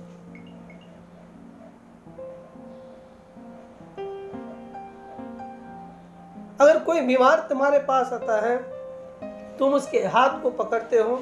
[6.61, 8.57] अगर कोई बीमार तुम्हारे पास आता है,
[9.57, 11.15] तुम उसके हाथ को पकड़ते हो।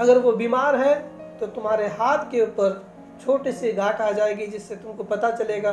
[0.00, 0.94] अगर वो बीमार है
[1.38, 2.84] तो तुम्हारे हाथ के ऊपर
[3.24, 5.72] छोटी सी घाट आ जाएगी, जिससे तुमको पता चलेगा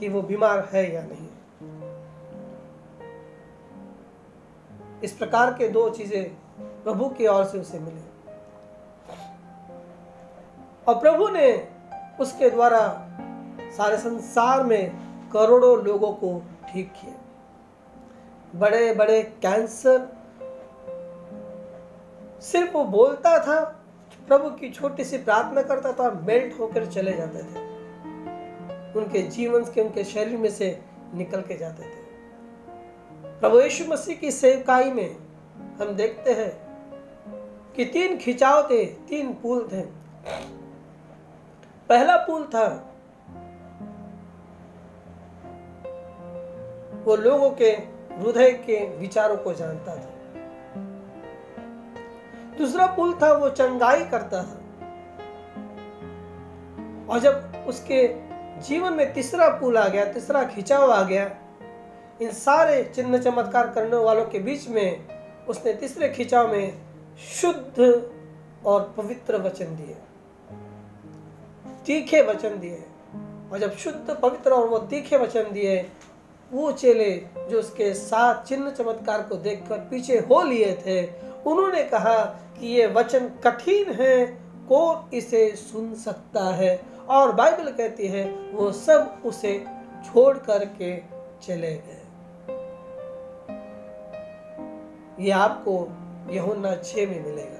[0.00, 1.28] कि वो बीमार है या नहीं।
[5.02, 6.24] इस प्रकार के दो चीज़ें
[6.84, 8.02] प्रभु की ओर से उसे मिली।
[10.86, 11.68] और प्रभु ने
[12.20, 12.80] उसके द्वारा
[13.76, 14.90] सारे संसार में
[15.32, 17.17] करोड़ों लोगों को ठीक किया।
[18.56, 20.08] बड़े बड़े कैंसर।
[22.40, 23.60] सिर्फ़ वो बोलता था,
[24.28, 27.66] प्रभु की छोटी सी प्रार्थना करता था मेल्ट होकर चले जाते थे।
[28.98, 30.80] उनके जीवन के, उनके शरीर में से
[31.14, 32.06] निकल के जाते थे।
[33.40, 35.16] प्रभु यीशु मसीह की सेवकाई में
[35.80, 36.68] हम देखते हैं
[37.76, 39.80] कि तीन खिंचाव थे, तीन पुल थे।
[41.88, 42.94] पहला पुल था,
[47.04, 50.10] वो लोगों के हृदय के विचारों को जानता था।
[52.58, 54.60] दूसरा पुल था, वो चंगाई करता था।
[57.10, 58.14] और जब उसके
[58.60, 61.36] जीवन में तीसरा पुल आ गया, तीसरा खिंचाव आ गया,
[62.22, 65.06] इन सारे चिन्ह चमत्कार करने वालों के बीच में
[65.48, 66.78] उसने तीसरे खिंचाव में
[67.34, 68.10] शुद्ध
[68.66, 69.96] और पवित्र वचन दिए।
[71.86, 72.84] तीखे वचन दिए।
[73.52, 75.90] और जब शुद्ध, पवित्र और वो तीखे वचन दिए
[76.52, 81.06] वो चेले जो उसके साथ चिन्ह चमत्कार को देखकर पीछे हो लिए थे,
[81.46, 82.24] उन्होंने कहा
[82.60, 84.26] कि ये वचन कठिन है,
[84.68, 86.82] कौन इसे सुन सकता है?
[87.08, 89.66] और बाइबल कहती है, वो सब उसे
[90.06, 90.98] छोड़ करके
[91.42, 91.94] चले गए।
[95.20, 95.88] ये आपको
[96.30, 97.58] यहुन्ना छ में मिलेगा।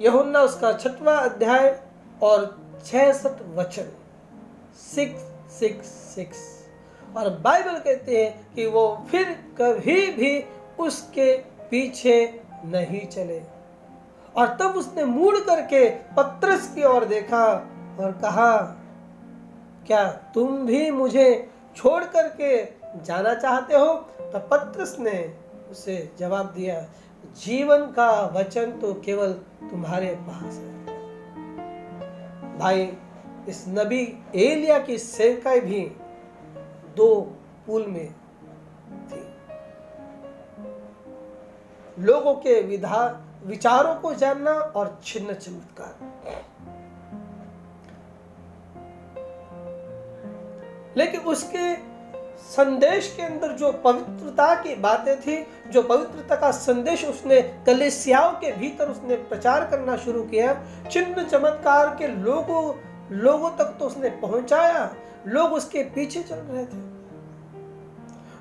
[0.00, 1.80] यहुन्ना उसका छठवा अध्याय
[2.22, 3.88] और छह सत वचन।
[4.74, 5.20] Six
[5.52, 6.55] six six.
[7.16, 9.24] और बाइबल कहते हैं कि वो फिर
[9.60, 10.44] कभी भी
[10.78, 11.36] उसके
[11.70, 13.42] पीछे नहीं चले।
[14.36, 17.46] और तब उसने मुड़ करके पत्रस की ओर देखा
[18.00, 18.56] और कहा,
[19.86, 22.64] क्या तुम भी मुझे छोड़ करके
[23.02, 23.94] जाना चाहते हो?
[24.20, 25.34] तो पत्रस ने
[25.70, 26.80] उसे जवाब दिया,
[27.44, 29.32] जीवन का वचन तो केवल
[29.70, 30.74] तुम्हारे पास है।
[32.58, 32.92] भाई,
[33.48, 35.80] इस नबी एलिया की सेवकाई भी
[36.96, 37.08] दो
[37.66, 38.12] पुल में
[39.10, 39.24] थी।
[41.98, 43.00] लोगों के विधा,
[43.46, 45.94] विचारों को जानना और छिन्न चमत्कार।
[50.96, 51.74] लेकिन उसके
[52.36, 55.36] संदेश के अंदर जो पवित्रता की बातें थी,
[55.70, 60.54] जो पवित्रता का संदेश उसने कलेसियाओं के भीतर उसने प्रचार करना शुरू किया
[60.90, 62.62] चिन्ह चमत्कार के लोगों
[63.16, 64.84] लोगों तक तो उसने पहुँचाया
[65.26, 66.96] लोग उसके पीछे चल रहे थे।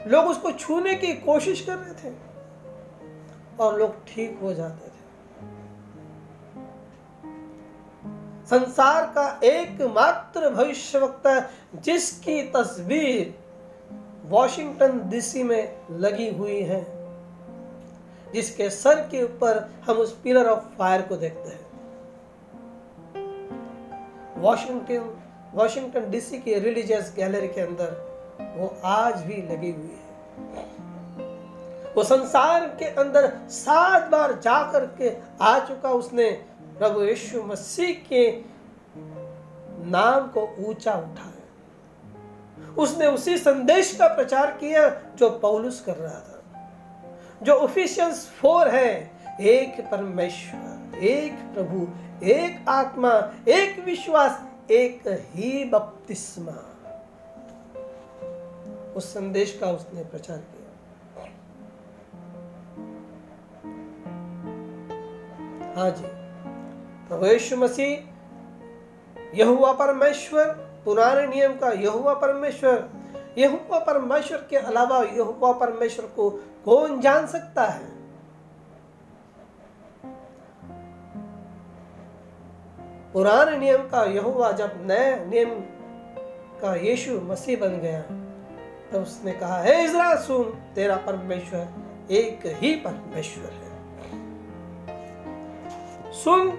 [0.09, 2.15] लोग उसको छूने की कोशिश कर रहे थे।
[3.59, 4.95] और लोग ठीक हो जाते थे।
[8.45, 13.39] संसार का एकमात्र भविष्यवक्ता जिसकी तस्वीर
[14.25, 17.09] वॉशिंगटन डीसी में लगी हुई है,
[18.33, 21.65] जिसके सर के ऊपर हम उस पिलर ऑफ़ फायर को देखते हैं।
[24.37, 25.21] वॉशिंगटन
[25.55, 27.91] वॉशिंगटन डीसी की रिलीजियस गैलरी के अंदर
[28.57, 30.05] वो आज भी लगी हुई है।
[31.93, 36.31] वो संसार के अंदर सात बार जाकर के आ चुका उसने
[36.79, 38.31] प्रभु यीशु मसीह के
[39.91, 41.31] नाम को ऊँचा उठाया।
[42.77, 46.41] उसने उसी संदेश का प्रचार किया जो पौलुस कर रहा था।
[47.43, 51.87] जो ऑफिशियल्स फोर है, एक परमेश्वर, एक प्रभु,
[52.25, 56.71] एक आत्मा, एक विश्वास एक ही बपतिस्मा।
[58.95, 60.65] उस संदेश का उसने प्रचार किया।
[65.75, 66.03] हाँ जी।
[67.07, 67.99] प्रभु यीशु मसीह,
[69.35, 70.47] यहुआ परमेश्वर,
[70.85, 72.89] पुराने नियम का यहुआ परमेश्वर
[73.37, 76.29] यहोवा परमेश्वर के अलावा यहोवा परमेश्वर को
[76.65, 77.94] कौन जान सकता है?
[83.15, 85.49] पुराने नियम का यहोवा जब नए नियम
[86.61, 88.01] का यीशु मसीह बन गया
[88.91, 90.43] तो उसने कहा, हे इजरा सुन,
[90.75, 93.69] तेरा परमेश्वर एक ही परमेश्वर है।
[96.13, 96.51] सुन,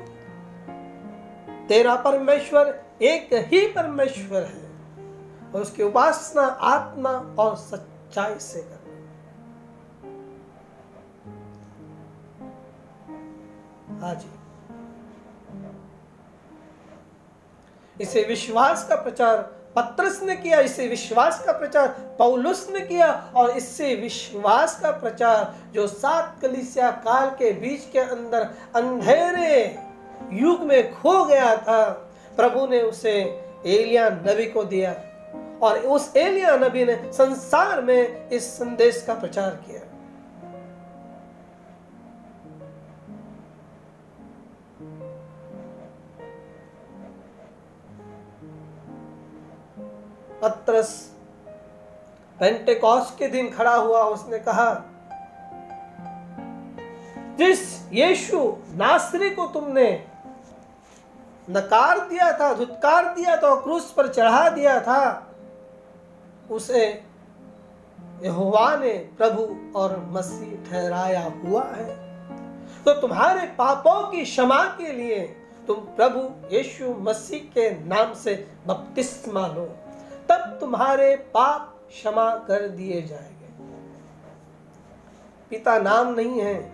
[1.69, 4.65] तेरा परमेश्वर एक ही परमेश्वर है,
[5.53, 8.81] और उसकी उपासना आत्मा और सच्चाई से कर।
[14.01, 14.36] हाँ जी
[18.01, 19.37] इसे विश्वास का प्रचार,
[19.77, 25.55] पत्रस ने किया, इसे विश्वास का प्रचार, पौलुस ने किया और इससे विश्वास का प्रचार
[25.75, 29.65] जो सात कलिसिया काल के बीच के अंदर अंधेरे
[30.33, 31.83] युग में खो गया था,
[32.37, 33.13] प्रभु ने उसे
[33.67, 34.95] एलिया नबी को दिया
[35.63, 39.81] और उस एलिया नबी ने संसार में इस संदेश का प्रचार किया।
[50.47, 51.13] पत्रस।
[52.41, 54.75] पेंटेकॉस के दिन खड़ा हुआ, उसने कहा,
[57.39, 58.39] जिस यीशु
[58.75, 60.07] नासरी को तुमने
[61.51, 65.33] नकार दिया था, धुतकार दिया था क्रूस पर चढ़ा दिया था,
[66.51, 67.03] उसे
[68.23, 71.95] यहोवा ने प्रभु और मसीह ठहराया हुआ है।
[72.85, 75.21] तो तुम्हारे पापों की क्षमा के लिए
[75.67, 76.21] तुम प्रभु
[76.57, 79.69] यीशु मसीह के नाम से बपतिस्मा लो।
[80.29, 83.47] तब तुम्हारे पाप क्षमा कर दिए जाएँगे।
[85.51, 86.73] पिता नाम नहीं है,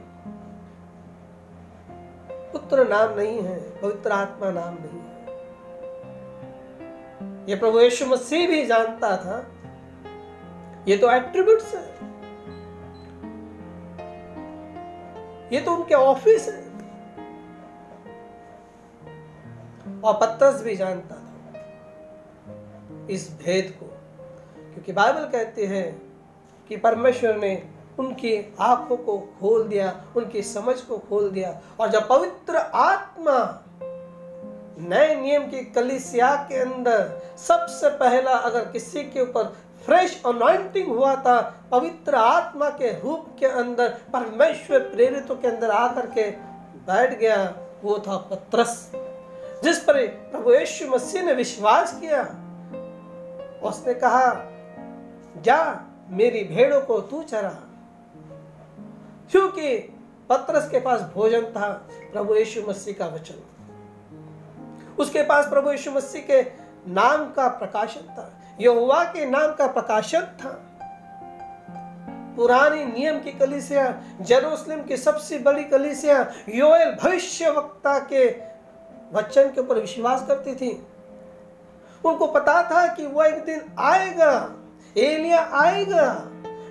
[2.52, 5.12] पुत्र नाम नहीं है, पवित्र आत्मा नाम नहीं है।
[7.48, 9.46] ये प्रभु यीशु मसीह भी जानता था।
[10.88, 12.12] ये तो एट्रीब्यूट्स है।
[15.52, 16.72] ये तो उनके ऑफ़िस है।
[20.00, 21.14] और पत्तस भी जानता
[23.10, 23.86] इस भेद को।
[24.72, 26.02] क्योंकि बाइबल कहते हैं
[26.68, 32.08] कि परमेश्वर ने उनकी आँखों को खोल दिया, उनकी समझ को खोल दिया, और जब
[32.08, 33.64] पवित्र आत्मा
[34.78, 41.16] नए नियम की कलिसिया के अंदर सबसे पहला अगर किसी के ऊपर फ्रेश अनॉइंटिंग हुआ
[41.16, 46.30] था, पवित्र आत्मा के रूप के अंदर, परमेश्वर प्रेरितों के अंदर आकर के
[46.86, 48.92] बैठ गया, वो था पत्रस,
[49.64, 52.41] जिस पर प्रभु यीशु मसीह ने विश्वास किया।
[53.64, 54.52] उसने कहा,
[55.42, 57.56] जा, मेरी भेड़ों को तू चरा।
[59.30, 59.78] क्योंकि
[60.28, 63.34] पत्रस के पास भोजन था, प्रभु यीशु मसीह का वचन।
[64.98, 66.42] उसके पास प्रभु यीशु मसीह के
[66.90, 70.68] नाम का प्रकाशन था, यहोवा के नाम का प्रकाशन था।
[72.36, 78.42] पुरानी नियम की कलिसिया, जेरूसलम की सबसे बड़ी कलिसिया, योएल भविष्य वक्ता के
[79.12, 80.86] वचन के ऊपर विश्वास करती थी।
[82.04, 84.52] उनको पता था कि वह एक दिन आएगा,
[84.98, 86.28] एलिया आएगा।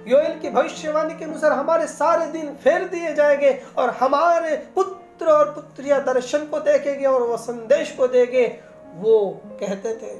[0.08, 5.54] योएल की भविष्यवाणी के अनुसार हमारे सारे दिन फेर दिए जाएँगे और हमारे पुत्र और
[5.54, 8.60] पुत्रिया दर्शन को देखेंगे और वह संदेश को देंगे।
[8.96, 10.20] वो कहते थे।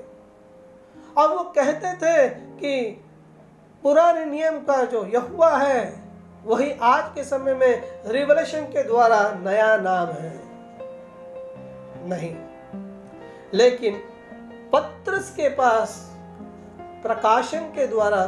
[1.18, 3.06] और वो कहते थे कि
[3.84, 6.02] पुराने नियम का जो यहुआ है,
[6.44, 10.42] वही आज के समय में रिवलेशन के द्वारा नया नाम है।
[12.10, 12.36] नहीं।
[13.54, 14.11] लेकिन
[14.74, 16.12] पत्रस के पास
[16.80, 18.26] प्रकाशन के द्वारा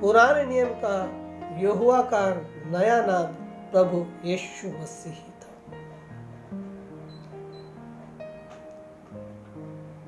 [0.00, 1.24] पुराने नियम का
[1.60, 2.30] यहुआ का
[2.66, 3.26] नया नाम
[3.72, 5.78] प्रभु यीशु मसीह था।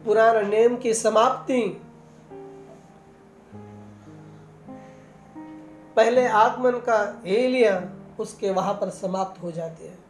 [0.05, 1.83] पुराने नियम की समाप्ति।
[5.97, 7.85] पहले आगमन का एलिया
[8.21, 10.05] उसके वहाँ पर समाप्त हो जाते हैं।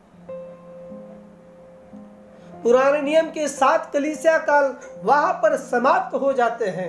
[2.66, 4.64] पुराने नियम के सात कलीसिया काल
[5.02, 6.88] वहाँ पर समाप्त हो जाते हैं।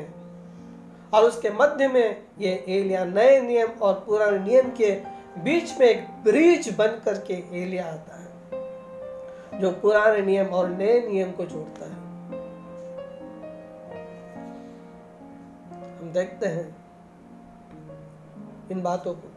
[1.13, 4.89] और उसके मध्य में ये एलिया नए नियम और पुराने नियम के
[5.41, 11.31] बीच में एक ब्रिज बन करके एलिया आता है, जो पुराने नियम और नए नियम
[11.31, 11.95] को जोड़ता है।
[15.99, 16.67] हम देखते हैं
[18.71, 19.27] इन बातों को।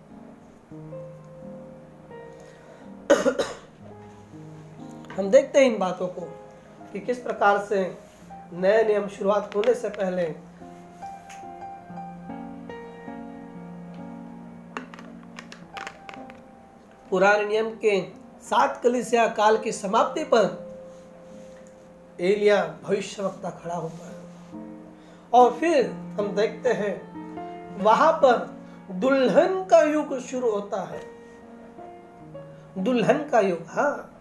[5.21, 6.21] हम देखते हैं इन बातों को
[6.93, 7.99] कि किस प्रकार से
[8.53, 10.25] नए नियम शुरुआत होने से पहले
[17.11, 18.01] पुराने नियम के
[18.43, 20.75] सात कलिसिया काल की समाप्ति पर
[22.21, 24.15] एलिया भविष्यवक्ता खड़ा होता है
[25.33, 26.95] और फिर हम देखते हैं,
[27.79, 28.39] वहाँ पर
[28.91, 31.03] दुल्हन का युग शुरू होता है।
[32.79, 34.17] दुल्हन का युग हाँ।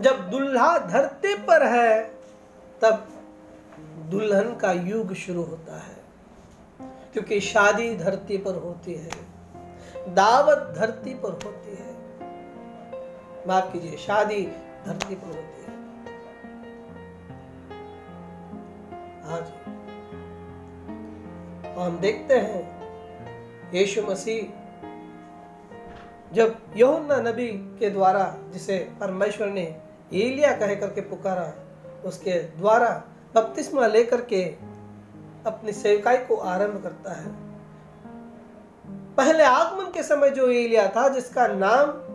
[0.00, 2.14] जब दुल्हा धरती पर है,
[2.82, 3.08] तब
[4.10, 6.00] दुल्हन का युग शुरू होता है।
[7.12, 9.10] क्योंकि शादी धरती पर होती है,
[10.14, 11.94] दावत धरती पर होती है।
[13.48, 14.46] माफ़ कीजिए, शादी
[14.86, 15.80] धरती पर होती है।
[19.32, 19.44] आज
[21.78, 22.80] हम देखते हैं,
[23.74, 24.59] यीशु मसीह
[26.32, 29.80] जब यहुन्ना नबी के द्वारा, जिसे परमेश्वर ने
[30.12, 31.52] एलिया कह करके पुकारा,
[32.04, 33.04] उसके द्वारा
[33.34, 34.44] बपतिस्मा लेकर के
[35.46, 37.50] अपनी सेवकाई को आरंभ करता है।
[39.14, 42.10] पहले आगमन के समय जो एलिया था, जिसका नाम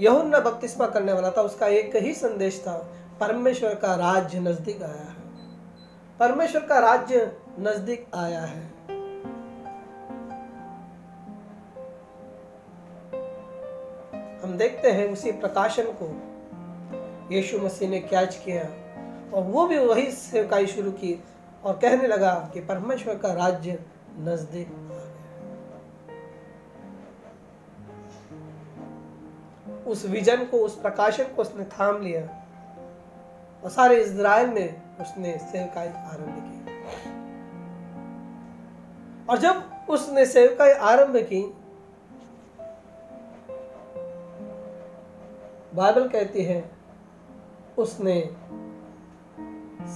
[0.00, 4.92] यहुन्ना बपतिस्मा करने वाला था, उसका एक ही संदेश था, परमेश्वर का राज्य नज़दीक आया
[4.92, 5.16] है।
[6.20, 8.73] परमेश्वर का राज्य नज़दीक आया है।
[14.44, 16.06] हम देखते हैं उसी प्रकाशन को।
[17.34, 18.62] यीशु मसीह ने कैच किया
[19.36, 21.22] और वो भी वही सेवकाई शुरू की
[21.64, 23.78] और कहने लगा कि परमेश्वर का राज्य
[24.18, 24.82] नज़दीक
[29.86, 32.22] उस विजन को, उस प्रकाशन को उसने थाम लिया
[33.64, 36.58] और सारे इज़राइल में उसने सेवकाई आरंभ की।
[39.30, 41.42] और जब उसने सेवकाई आरंभ की
[45.74, 46.70] बाइबल कहती है,
[47.78, 48.20] उसने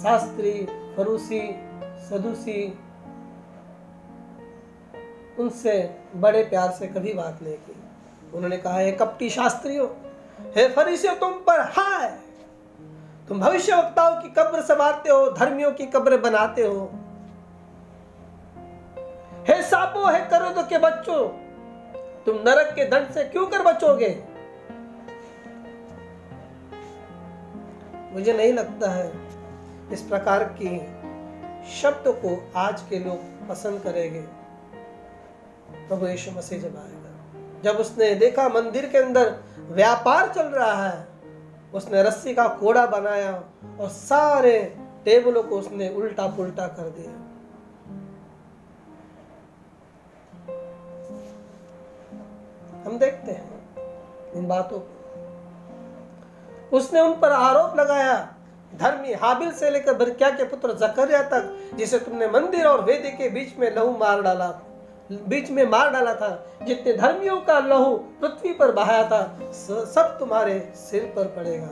[0.03, 0.67] शास्त्री,
[0.97, 2.79] फरूसी, सदूसी,
[5.39, 7.77] उनसे बड़े प्यार से कभी बात नहीं की।
[8.35, 9.89] उन्होंने कहा, है कपटी शास्त्रियों,
[10.57, 12.19] हे फरीसियों, तुम पर हाय।
[13.29, 16.91] तुम भविष्य वक्ताओं की कब्र संवारते हो, धर्मियों की कब्र बनाते हो।
[19.49, 21.29] हे सापो, हे करो के बच्चों,
[22.27, 24.28] तुम नरक के दंड से क्यों कर बचोगे?
[28.19, 29.11] मुझे नहीं लगता है
[29.93, 30.71] इस प्रकार की
[31.73, 34.21] शब्द को आज के लोग पसंद करेंगे।
[35.89, 37.13] प्रभु यीशु मसीह जब आएगा,
[37.63, 39.31] जब उसने देखा मंदिर के अंदर
[39.71, 41.07] व्यापार चल रहा है,
[41.75, 43.33] उसने रस्सी का कोड़ा बनाया
[43.81, 44.59] और सारे
[45.05, 47.13] टेबलों को उसने उल्टा पुल्टा कर दिया।
[52.83, 54.98] हम देखते हैं इन बातों को।
[56.73, 58.17] उसने उन पर आरोप लगाया,
[58.75, 63.29] धर्मी हाबिल से लेकर बरकिया के पुत्र जकरिया तक, जिसे तुमने मंदिर और वेदी के
[63.29, 64.49] बीच में लहू मार डाला
[65.11, 66.29] बीच में मार डाला था,
[66.63, 71.69] जितने धर्मियों का लहू पृथ्वी पर बहाया था सब तुम्हारे सिर पर पड़ेगा।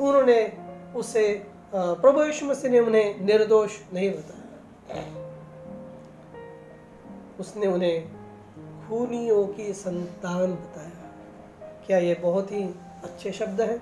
[0.00, 0.52] उन्होंने
[0.96, 1.24] उसे
[1.74, 5.02] प्रभु यीशु मसीह ने उन्हें निर्दोष नहीं बताया।
[7.40, 8.08] उसने उन्हें
[8.88, 11.10] खूनियों की संतान बताया।
[11.86, 12.62] क्या ये बहुत ही
[13.04, 13.78] अच्छे शब्द हैं?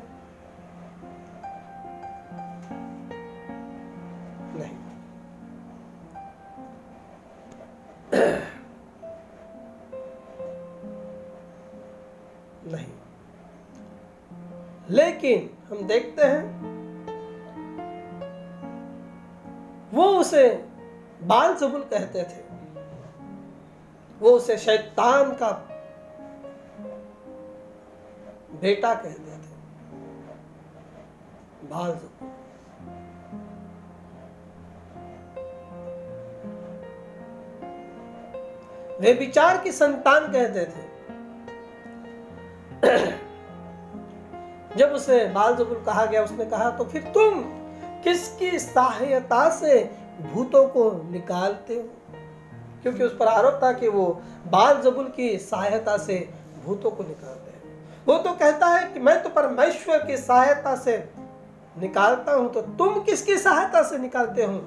[12.66, 12.92] नहीं।
[14.90, 16.74] लेकिन हम देखते हैं,
[19.90, 20.68] वो उसे
[21.22, 22.44] बाल जबुल कहते थे।
[24.18, 25.70] वो उसे शैतान का
[28.60, 29.54] बेटा कहते थे।
[31.68, 32.33] बाल जबुल।
[39.00, 40.92] वे विचार की संतान कहते थे।
[44.76, 47.40] जब उसे बाल जबुल कहा गया, उसने कहा तो फिर तुम
[48.04, 49.90] किसकी सहायता से
[50.32, 51.82] भूतों को निकालते हो?
[52.82, 54.06] क्योंकि उस पर आरोप था कि वो
[54.46, 56.28] बाल जबुल की सहायता से
[56.64, 57.62] भूतों को निकालते हैं।
[58.06, 60.96] वो तो कहता है कि मैं तो परमेश्वर की सहायता से
[61.78, 64.58] निकालता हूँ तो तुम किसकी सहायता से निकालते हो?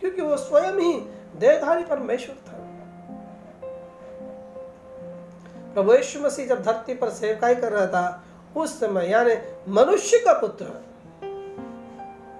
[0.00, 0.92] क्योंकि वो स्वयं ही
[1.36, 2.58] देहधारी परमेश्वर था।
[5.74, 8.22] प्रभु यीशु मसीह जब धरती पर सेवकाई कर रहा था,
[8.56, 9.34] उस समय, यानी
[9.68, 10.64] मनुष्य का पुत्र,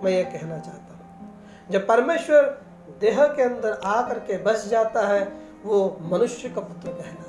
[0.05, 2.43] मैं ये कहना चाहता हूँ, जब परमेश्वर
[3.01, 5.23] देह के अंदर आकर के बस जाता है,
[5.65, 7.29] वो मनुष्य का पुत्र कहलाता है।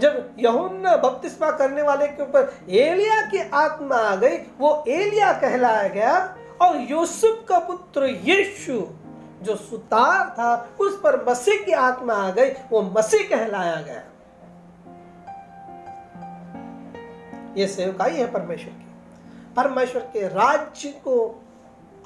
[0.00, 5.88] जब यहुन्ना बपतिस्मा करने वाले के ऊपर एलिया की आत्मा आ गई, वो एलिया कहलाया
[5.88, 8.86] गया और यूसुफ का पुत्र यीशु
[9.44, 14.02] जो सुतार था, उस पर मसीह की आत्मा आ गई, वो मसीह कहलाया गया।
[17.56, 18.84] ये सेवकाई है परमेश्वर की।
[19.56, 21.44] परमेश्वर के राज्य को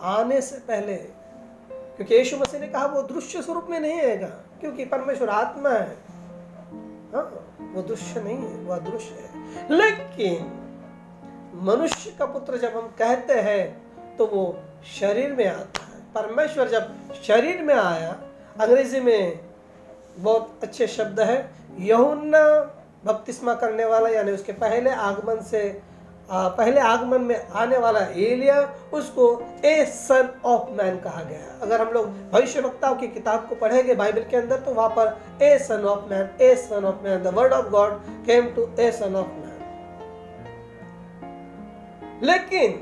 [0.01, 4.29] आने से पहले, क्योंकि यीशु मसीह ने कहा, वो दृश्य स्वरूप में नहीं आएगा,
[4.61, 5.97] क्योंकि परमेश्वर आत्मा है।
[7.15, 7.25] हाँ
[7.73, 10.55] वो दृश्य नहीं है वह अदृश्य है। लेकिन
[11.63, 14.59] मनुष्य का पुत्र जब हम कहते हैं तो वो
[15.01, 15.88] शरीर में आता है।
[16.19, 18.11] परमेश्वर जब शरीर में आया
[18.61, 19.41] अंग्रेज़ी में
[20.19, 21.37] बहुत अच्छे शब्द है
[21.81, 22.41] यहुन्ना
[23.05, 25.61] बपतिस्मा करने वाला यानी उसके पहले आगमन से
[26.31, 28.57] आ, पहले आगमन में आने वाला एलिया
[28.95, 29.27] उसको
[29.65, 33.95] ए सन ऑफ़ मैन कहा गया अगर हम लोग भविष्य वक्ताओं की किताब को पढ़ेंगे
[33.95, 37.35] बाइबल के अंदर तो वहाँ पर a son of man a son of man the
[37.39, 37.93] word of God
[38.27, 39.47] came to a son of man.
[42.25, 42.79] लेकिन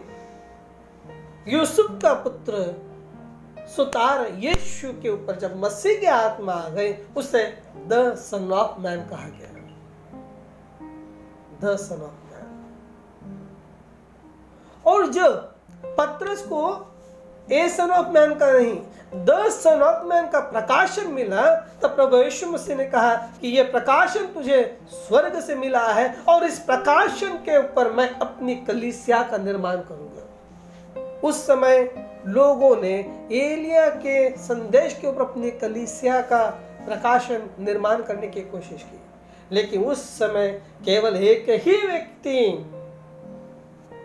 [1.49, 2.64] यूसुफ का पुत्र
[3.66, 7.42] सुतार यीशु के ऊपर जब मसीह की आत्मा आ गई, उसे
[7.88, 9.54] द सन ऑफ़ मैन कहा गया।
[11.60, 12.48] द सन ऑफ़ मैन
[14.84, 15.32] और जब
[15.98, 16.62] पत्रस को
[17.52, 18.76] ए सन ऑफ़ मैन का नहीं
[19.24, 21.44] द सन ऑफ़ मैन का प्रकाशन मिला,
[21.82, 26.44] तब प्रभु यीशु मसीह ने कहा कि यह प्रकाशन तुझे स्वर्ग से मिला है और
[26.44, 30.22] इस प्रकाशन के ऊपर मैं अपनी कलिसिया का निर्माण करूँगा।
[31.24, 31.82] उस समय
[32.26, 32.94] लोगों ने
[33.32, 36.44] एलिया के संदेश के ऊपर अपनी कलिसिया का
[36.86, 39.00] प्रकाशन निर्माण करने की कोशिश की।
[39.52, 40.48] लेकिन उस समय
[40.84, 42.40] केवल एक ही व्यक्ति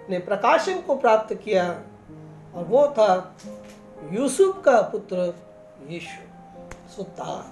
[0.10, 1.64] ने प्रकाशन को प्राप्त किया,
[2.56, 3.36] और वो था
[4.12, 5.34] यूसुफ का पुत्र
[5.88, 6.22] यीशु
[6.96, 7.44] सुतार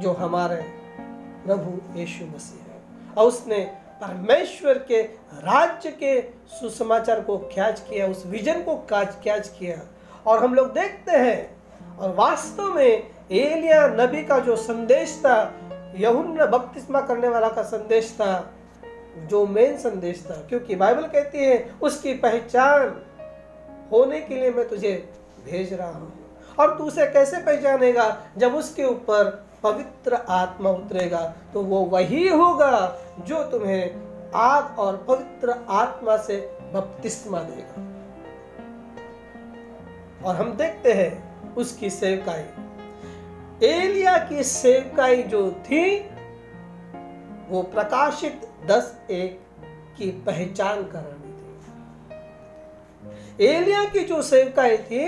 [0.00, 0.62] जो हमारे
[1.46, 2.80] प्रभु यीशु मसीह है।
[3.18, 3.60] और उसने
[4.02, 5.02] परमेश्वर के
[5.34, 9.80] राज्य के सुसमाचार को कैच किया, उस विजन को कैच किया।
[10.26, 11.56] और हम लोग देखते हैं,
[11.98, 15.54] और वास्तव में एलिया नबी का जो संदेश था
[15.96, 18.54] यहुन बपतिस्मा करने वाला का संदेश था,
[19.16, 23.02] जो मेन संदेश था, क्योंकि बाइबल कहती है, उसकी पहचान
[23.92, 25.08] होने के लिए मैं तुझे
[25.44, 26.12] भेज रहा हूँ।
[26.58, 28.26] और तू उसे कैसे पहचानेगा?
[28.36, 31.22] जब उसके ऊपर पवित्र आत्मा उतरेगा
[31.54, 32.74] तो वो वही होगा
[33.20, 33.84] जो तुम्हें
[34.34, 36.36] आग और पवित्र आत्मा से
[36.74, 37.82] बपतिस्मा देगा।
[40.24, 42.44] और हम देखते हैं उसकी सेवकाई।
[43.66, 45.82] एलिया की सेवकाई जो थी,
[47.48, 49.40] वो प्रकाशित दस एक
[49.98, 51.46] की पहचान करानी थी।
[53.46, 55.04] एलिया की जो सेवकाई थी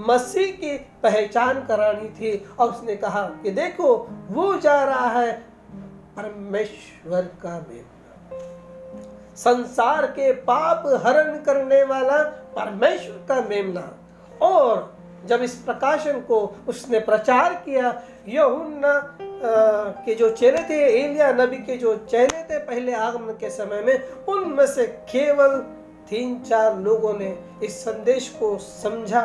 [0.00, 3.96] मसीह की पहचान करानी थी और उसने कहा कि देखो,
[4.30, 5.32] वो जा रहा है
[6.16, 7.98] परमेश्वर का मेमना
[9.36, 12.22] संसार के पाप हरण करने वाला
[12.56, 13.88] परमेश्वर का मेमना
[14.42, 18.92] और जब इस प्रकाशन को उसने प्रचार किया, यहुन्ना
[20.04, 24.26] के जो चेहरे थे, एलिया नबी के जो चेहरे थे पहले आगमन के समय में,
[24.28, 25.56] उनमें से केवल
[26.10, 29.24] तीन चार लोगों ने इस संदेश को समझा।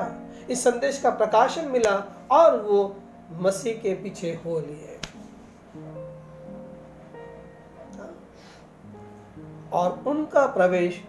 [0.50, 2.96] इस संदेश का प्रकाशन मिला और वो
[3.32, 5.00] मसीह के पीछे हो लिए।
[9.74, 11.04] और उनका प्रवेश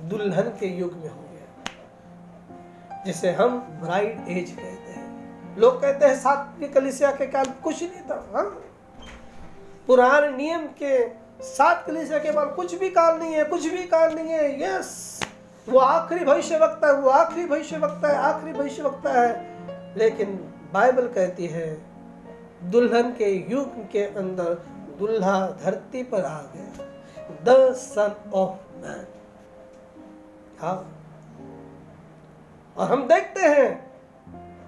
[0.00, 5.00] दुल्हन के युग में हो गया, जिसे हम ब्राइड एज कहते हैं।
[5.58, 8.42] लोग कहते हैं सातवीं कलिसिया के काल कुछ नहीं था, हा?
[9.86, 11.08] पुराने नियम के
[11.44, 15.20] सात कलिसिया के बाद कुछ भी काल नहीं है, कुछ भी काल नहीं है। यस।
[15.68, 19.56] वो आखिरी भविष्य वक्ता है, वो आखिरी भविष्य वक्ता है, आखिरी भविष्य वक्ता है।
[19.98, 21.82] लेकिन बाइबल कहती है,
[22.64, 24.54] दुल्हन के युग के अंदर
[24.98, 26.84] दुल्हा धरती पर आ गया।
[27.44, 29.06] The son of man.
[30.60, 30.96] हाँ।
[32.76, 33.92] और हम देखते हैं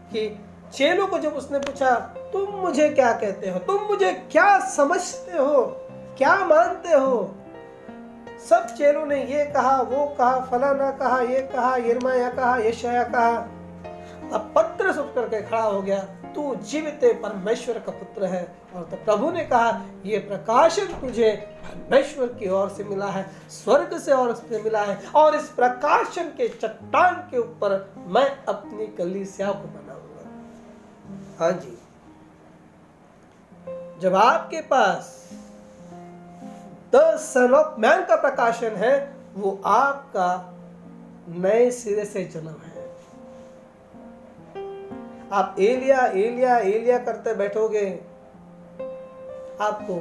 [0.08, 1.94] कि चेलों को जब उसने पूछा,
[2.32, 3.58] तुम मुझे क्या कहते हो?
[3.58, 5.62] तुम मुझे क्या समझते हो?
[6.18, 7.34] क्या मानते हो?
[8.48, 13.36] सब चेलों ने ये कहा, वो कहा, फलाना कहा, ये कहा, यरमाया कहा, यशया कहा।
[14.32, 15.98] अब पत्र सुख करके खड़ा हो गया,
[16.34, 21.30] तू जीवित परमेश्वर का पुत्र है। और तो प्रभु ने कहा, ये प्रकाशन तुझे
[21.64, 26.24] परमेश्वर की ओर से मिला है, स्वर्ग से और से मिला है। और इस प्रकाशन
[26.24, 30.24] के चट्टान के ऊपर मैं अपनी कलीसिया को बनाऊँगा।
[31.40, 31.78] हाँ जी।
[34.00, 35.30] जब आपके पास
[36.94, 40.54] द सन ऑफ़ मैन का प्रकाशन है, वो आपका
[41.28, 42.82] नए सिरे से जन्म है।
[45.32, 47.90] आप एलिया एलिया एलिया करते बैठोगे,
[49.60, 49.96] आपको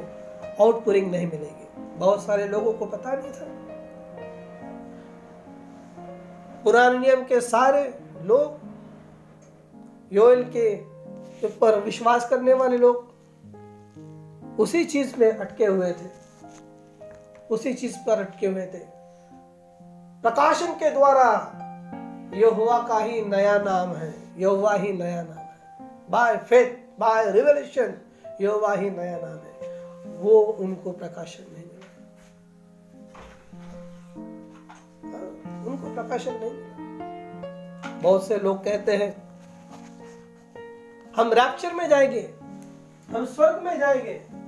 [0.63, 3.45] आउटपुरिंग नहीं मिलेगी। बहुत सारे लोगों को पता नहीं था।
[6.63, 7.83] पुराने नियम के सारे
[8.21, 8.59] लोग
[10.13, 10.75] योल के
[11.49, 13.05] पर विश्वास करने वाले लोग,
[14.59, 16.20] उसी चीज़ में अटके हुए थे।
[17.51, 19.01] उसी चीज़ पर अटके हुए थे।
[20.21, 21.57] प्रकाशन के द्वारा
[22.33, 25.59] यहोवा का ही नया नाम है यहोवा ही नया नाम है।
[26.09, 27.97] By faith by revelation
[28.41, 29.61] Jehovah ही नया नाम है।
[30.17, 31.87] वो उनको प्रकाशन नहीं मिला।
[35.07, 36.71] हाँ, उनको प्रकाशन नहीं मिला।
[38.01, 39.23] बहुत से लोग कहते हैं
[41.15, 42.33] हम रैप्चर में जाएँगे
[43.11, 44.40] हम स्वर्ग में जाएँगे।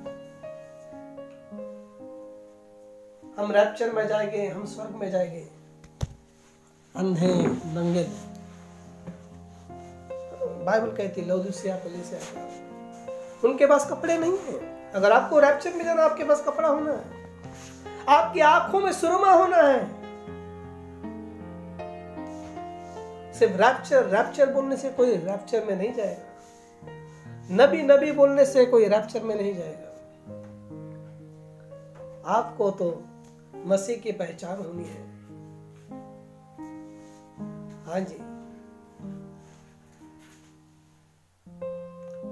[3.40, 5.48] हम रैप्चर में जाएँगे, हम स्वर्ग में जाएँगे।
[6.96, 8.08] अंधे नंगे
[10.66, 12.20] बाइबल कहती लौदुसिया से
[13.48, 17.04] उनके पास कपड़े नहीं है। अगर आपको रैप्चर में जाना आपके पास कपड़ा होना है।
[18.10, 20.04] आपकी आँखों में सुरमा होना है।
[23.34, 26.30] सिर्फ़ रैप्चर रैप्चर बोलने से कोई रैप्चर में नहीं जाएगा।
[27.52, 29.90] नबी नबी बोलने से कोई रैप्चर में नहीं जाएगा।
[32.28, 33.04] आपको तो
[33.66, 35.14] मसीह की पहचान होनी है।
[37.86, 38.34] हाँ जी।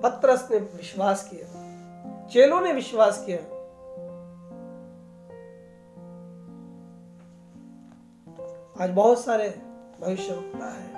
[0.01, 1.61] पत्रस ने विश्वास किया।
[2.27, 3.37] चेलों ने विश्वास किया।
[8.83, 9.49] आज बहुत सारे
[10.01, 10.93] भविष्य है,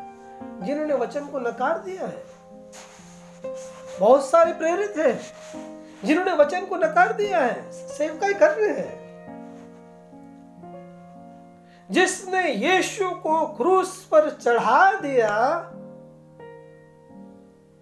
[0.66, 2.26] जिन्होंने वचन को नकार दिया है।
[4.00, 5.22] बहुत सारे प्रेरित हैं,
[6.06, 9.03] जिन्होंने वचन को नकार दिया है। सेवकाई कर रहे हैं।
[11.94, 15.34] जिसने यीशु को क्रूस पर चढ़ा दिया,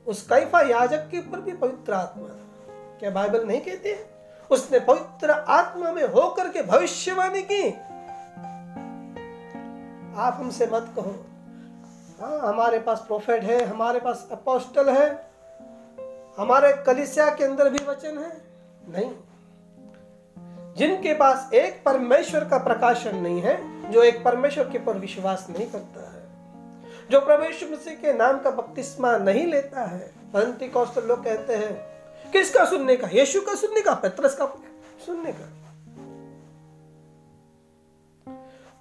[0.08, 4.10] उस कैफा याजक के ऊपर भी पवित्र आत्मा था। क्या बाइबल नहीं कहती है?
[4.52, 7.68] उसने पवित्र आत्मा में होकर के भविष्यवाणी की।
[10.18, 11.16] आप हमसे मत कहो
[12.22, 15.10] हाँ हमारे पास प्रोफेट है, हमारे पास अपोस्टल है,
[16.38, 18.32] हमारे कलिसिया के अंदर भी वचन है।
[18.90, 19.12] नहीं,
[20.78, 25.68] जिनके पास एक परमेश्वर का प्रकाशन नहीं है जो एक परमेश्वर के ऊपर विश्वास नहीं
[25.68, 26.22] करता है,
[27.12, 31.56] जो प्रभु यीशु मसीह के नाम का बपतिस्मा नहीं लेता है। परंतु कौशल लोग कहते
[31.56, 31.92] हैं,
[32.32, 33.08] किसका सुनने का?
[33.14, 34.46] यीशु का सुनने का, पत्रस का
[35.06, 35.50] सुनने का?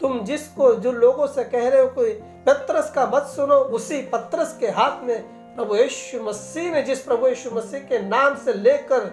[0.01, 2.13] तुम जिसको, जो लोगों से कह रहे हो कोई
[2.47, 5.23] पत्रस का मत सुनो, उसी पत्रस के हाथ में
[5.57, 9.05] प्रभु यीशु मसीह ने, जिस प्रभु यीशु मसीह के नाम से लेकर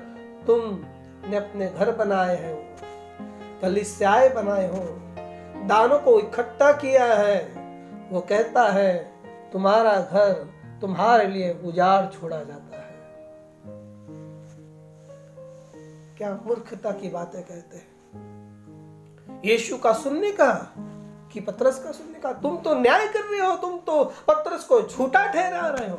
[0.48, 0.60] तुम
[1.30, 2.78] ने अपने घर बनाए हैं,
[3.62, 5.07] कलिसियाए बनाए हो
[5.68, 7.39] दानों को इकट्ठा किया है।
[8.11, 9.13] वो कहता है,
[9.51, 10.34] तुम्हारा घर
[10.82, 12.95] तुम्हारे लिए उजाड़ छोड़ा जाता है।
[16.18, 20.74] क्या मूर्खता की बातें कहते हैं। यीशु का सुनने का
[21.34, 24.82] कि पत्रस का सुनने का, तुम तो न्याय कर रहे हो, तुम तो पत्रस को
[24.82, 25.97] झूठा ठहरा रहे हो।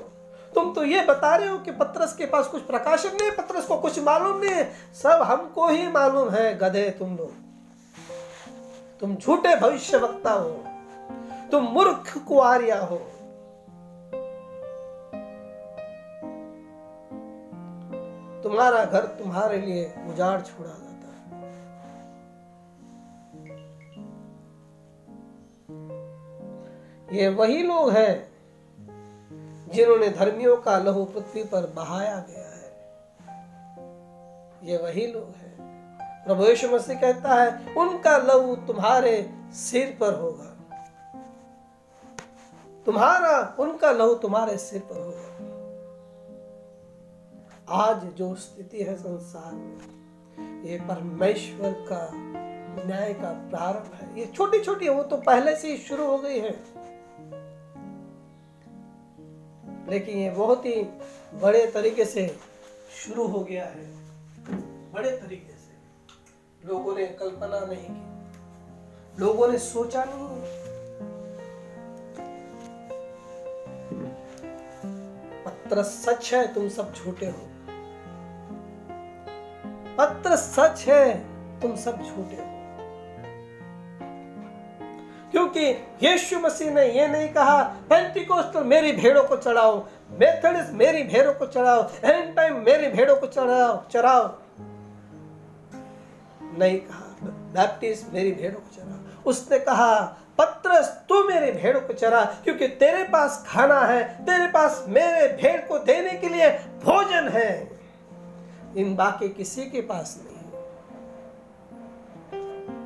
[0.55, 3.77] तुम तो ये बता रहे हो कि पत्रस के पास कुछ प्रकाशन नहीं, पत्रस को
[3.77, 4.65] कुछ मालूम नहीं।
[4.95, 7.48] सब हमको ही मालूम है, गधे तुम लोग।
[9.01, 10.51] तुम झूठे भविष्य वक्ता हो।
[11.53, 12.99] तुम मूर्ख कुआरिया हो।
[18.43, 21.29] तुम्हारा घर तुम्हारे लिए उजाड़ छोड़ा जाता है।
[27.13, 28.13] ये वही लोग हैं
[29.69, 32.71] जिन्होंने धर्मियों का लहू पृथ्वी पर बहाया गया है।
[34.63, 35.48] ये वही लोग हैं।
[36.29, 40.45] प्रभु यीशु मसीह कहता है, उनका लहू तुम्हारे सिर पर होगा।
[42.87, 45.49] तुम्हारा, उनका लहू तुम्हारे सिर पर होगा।
[47.75, 49.79] आज जो स्थिति है संसार में,
[50.65, 52.11] ये परमेश्वर का
[52.87, 56.39] न्याय का प्रारंभ है। ये छोटी छोटी वो तो पहले से ही शुरू हो गई
[56.39, 56.61] है।
[59.89, 60.83] लेकिन ये बहुत ही
[61.35, 62.39] बड़े तरीके से
[63.05, 63.93] शुरू हो गया है।
[64.93, 65.58] बड़े तरीके
[66.69, 70.29] लोगों ने कल्पना नहीं की। लोगों ने सोचा नहीं।
[75.45, 77.49] पत्र सच है, तुम सब झूठे हो।
[79.99, 81.19] पत्र सच है,
[81.61, 82.59] तुम सब झूठे हो।
[85.31, 85.67] क्योंकि
[86.03, 91.47] यीशु मसीह ने यह नहीं कहा, पेंटिकोस्टल मेरी भेड़ों को चढ़ाओ, मेथडिस्ट मेरी भेड़ों को
[91.47, 94.39] चढ़ाओ, एंड टाइम मेरी भेड़ों को चढ़ाओ चढ़ाओ।
[96.59, 100.01] नहीं कहा। बैप्टिस्ट मेरी भेड़ों को चरा। उसने कहा,
[100.39, 105.61] पत्रस, तू मेरे भेड़ को चरा, क्योंकि तेरे पास खाना है, तेरे पास मेरे भेड़
[105.61, 107.81] को देने के लिए भोजन है।
[108.77, 110.39] इन बाकी किसी के पास नहीं।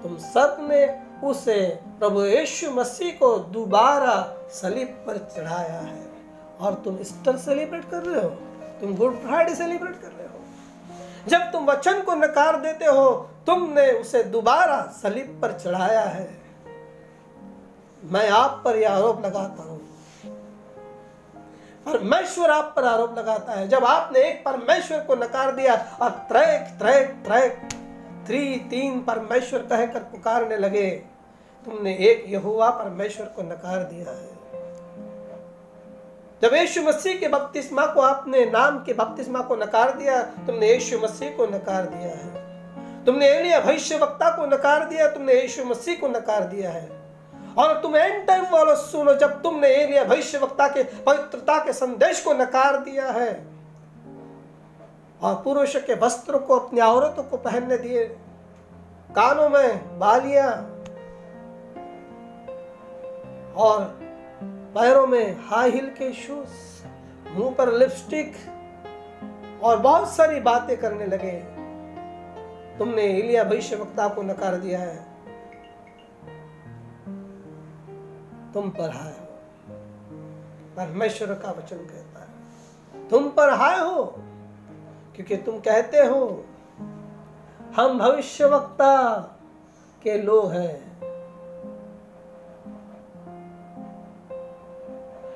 [0.02, 6.06] तुम सबने उसे प्रभु यीशु मसीह को दोबारा सलीब पर चढ़ाया है।
[6.60, 8.28] और तुम ईस्टर सेलिब्रेट कर रहे हो?
[8.80, 10.21] तुम गुड फ्राइडे सेलिब्रेट कर रहे हो?
[11.28, 13.10] जब तुम वचन को नकार देते हो,
[13.46, 16.42] तुमने उसे दोबारा सलीब पर चढ़ाया है।
[18.04, 19.80] मैं आप पर यह आरोप लगाता हूँ।
[21.86, 26.78] परमेश्वर आप पर आरोप लगाता है। जब आपने एक परमेश्वर को नकार दिया और त्रैक
[26.78, 27.68] त्रैक त्रैक
[28.26, 30.90] थ्री तीन परमेश्वर कहकर पुकारने लगे।
[31.64, 34.41] तुमने एक यहुआ परमेश्वर को नकार दिया है।
[36.42, 40.98] जब यीशु मसीह के बपतिस्मा को आपने नाम के बपतिस्मा को नकार दिया, तुमने यीशु
[40.98, 46.00] मसीह को नकार दिया है। तुमने एलिया भविष्य वक्ता को नकार दिया, तुमने यीशु मसीह
[46.00, 46.88] को नकार दिया है।
[47.58, 52.20] और तुम एंड टाइम वालों सुनो, जब तुमने एलिया भविष्य वक्ता के पवित्रता के संदेश
[52.20, 53.46] को नकार दिया है,
[55.22, 58.04] और पुरुष के वस्त्रों को, अपनी औरतों को पहनने दिए,
[59.14, 60.52] कानों में बालियाँ,
[63.56, 64.01] और
[64.74, 66.86] पैरों में हाई हिल के शूज़
[67.30, 68.32] मुँह पर लिपस्टिक
[69.62, 71.32] और बहुत सारी बातें करने लगे।
[72.78, 74.96] तुमने इलिया भविष्य वक्ता को नकार दिया है।
[78.54, 79.26] तुम पर हाय हो।
[80.76, 82.28] परमेश्वर का वचन कहता है।
[83.08, 84.14] तुम पर हाय हो,
[85.16, 86.44] क्योंकि तुम कहते हो,
[87.76, 89.20] हम भविष्य वक्ता
[90.02, 90.91] के लोग हैं।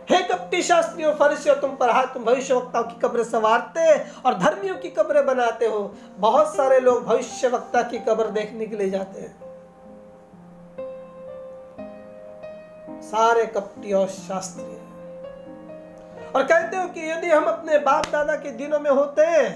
[0.09, 4.89] हे कपटी शास्त्रियों तुम पर हाथ, तुम भविष्य वक्ताओं की कब्रें संवारते और धर्मियों की
[4.91, 5.81] कब्रें बनाते हो।
[6.19, 9.35] बहुत सारे लोग भविष्य वक्ता की कब्र देखने के लिए जाते हैं।
[13.03, 14.65] सारे कपटी और शास्त्री
[16.29, 19.49] और कहते हो कि यदि हम अपने बाप दादा के दिनों में होते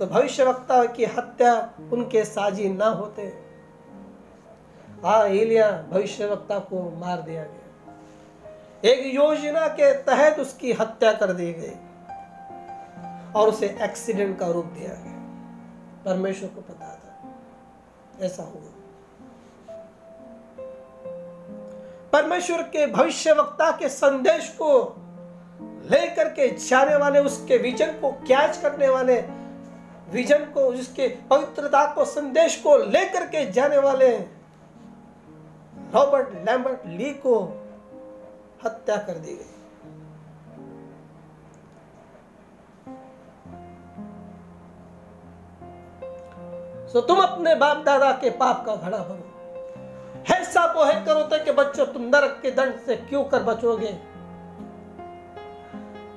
[0.00, 1.54] तो भविष्य वक्ता की हत्या
[1.92, 3.22] उनके साजी ना होते।
[5.04, 7.59] हाँ एलिया भविष्य वक्ता को मार दिया गया।
[8.84, 11.74] एक योजना के तहत उसकी हत्या कर दी गई
[13.32, 15.20] और उसे एक्सीडेंट का रूप दिया गया।
[16.04, 17.28] परमेश्वर को पता था।
[18.26, 18.62] ऐसा हुआ।
[22.12, 24.96] परमेश्वर के भविष्य वक्ता के संदेश को
[25.90, 29.20] लेकर के जाने वाले, उसके विजन को कैच करने वाले
[30.10, 34.16] विजन को, उसके पवित्रता को, संदेश को लेकर के जाने वाले
[35.94, 37.59] रॉबर्ट लैम्बर्ट ली को
[38.64, 39.56] हत्या कर दी गई।
[46.88, 49.26] सो तुम अपने बाप दादा के पाप का घड़ा भरो।
[50.34, 53.92] ऐसा पोहे करो तो कि बच्चों, तुम नरक के दंड से क्यों कर बचोगे?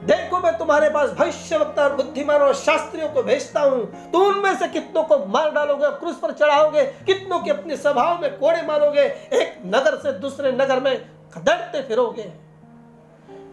[0.05, 4.55] देखो, मैं तुम्हारे पास भविष्य वक्ता और बुद्धिमान और शास्त्रियों को भेजता हूँ। तो उनमें
[4.55, 6.83] से कितनों को मार डालोगे और क्रूस पर चढ़ाओगे?
[6.83, 9.03] कितनों की अपनी सभाओं में कोड़े मारोगे?
[9.33, 12.31] एक नगर से दूसरे नगर में खदड़ते फिरोगे।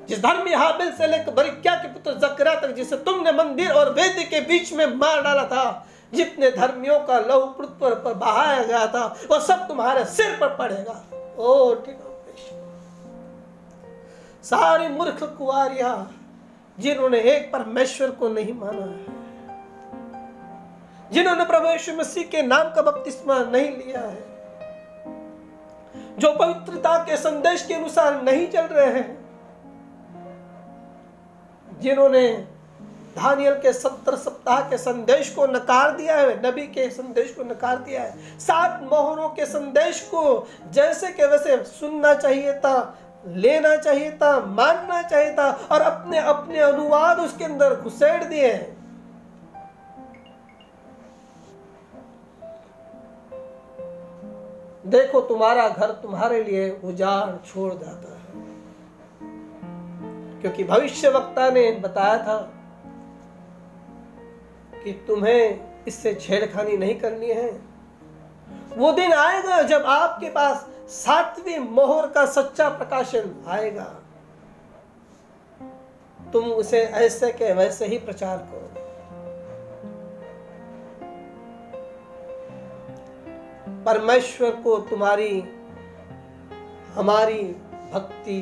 [0.09, 4.25] जिस धर्मी हाबिल से लेकर बरिक्या के पुत्र जकरा तक जिसे तुमने मंदिर और वेदी
[4.25, 9.05] के बीच में मार डाला था, जितने धर्मियों का लहू पृथ्वी पर बहाया गया था,
[9.31, 11.03] वो सब तुम्हारे सिर पर पड़ेगा।
[11.39, 11.75] ओ
[14.45, 15.93] सारी मूर्ख कुआरिया,
[16.79, 19.19] जिन्होंने एक परमेश्वर को नहीं माना है,
[21.13, 24.30] जिन्होंने प्रभु यीशु मसीह के नाम का बपतिस्मा नहीं लिया है
[26.19, 29.19] जो पवित्रता के संदेश के अनुसार नहीं चल रहे हैं,
[31.81, 32.29] जिन्होंने
[33.17, 37.77] दानियल के सत्तर सप्ताह के संदेश को नकार दिया है, नबी के संदेश को नकार
[37.79, 44.11] दिया है, सात मोहरों के संदेश को जैसे के वैसे सुनना चाहिए था, लेना चाहिए
[44.13, 48.53] था, मानना चाहिए था और अपने अपने अनुवाद उसके अंदर घुसेड़ दिए
[54.87, 58.21] देखो तुम्हारा घर तुम्हारे लिए उजाड़ छोड़ जाता है।
[60.41, 62.53] क्योंकि भविष्य वक्ता ने बताया था
[64.85, 67.51] कि तुम्हें इससे छेड़खानी नहीं करनी है।
[68.77, 73.97] वो दिन आएगा जब आपके पास सातवीं मोहर का सच्चा प्रकाशन आएगा।
[76.33, 78.70] तुम उसे ऐसे के वैसे ही प्रचार करो।
[83.87, 85.41] परमेश्वर को तुम्हारी,
[86.95, 87.43] हमारी
[87.93, 88.41] भक्ति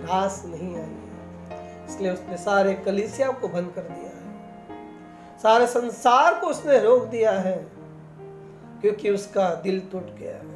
[0.00, 0.94] रास नहीं आई
[1.86, 7.32] इसलिए उसने सारे कलिसिया को बंद कर दिया है। सारे संसार को उसने रोक दिया
[7.32, 7.56] है,
[8.80, 10.54] क्योंकि उसका दिल टूट गया है।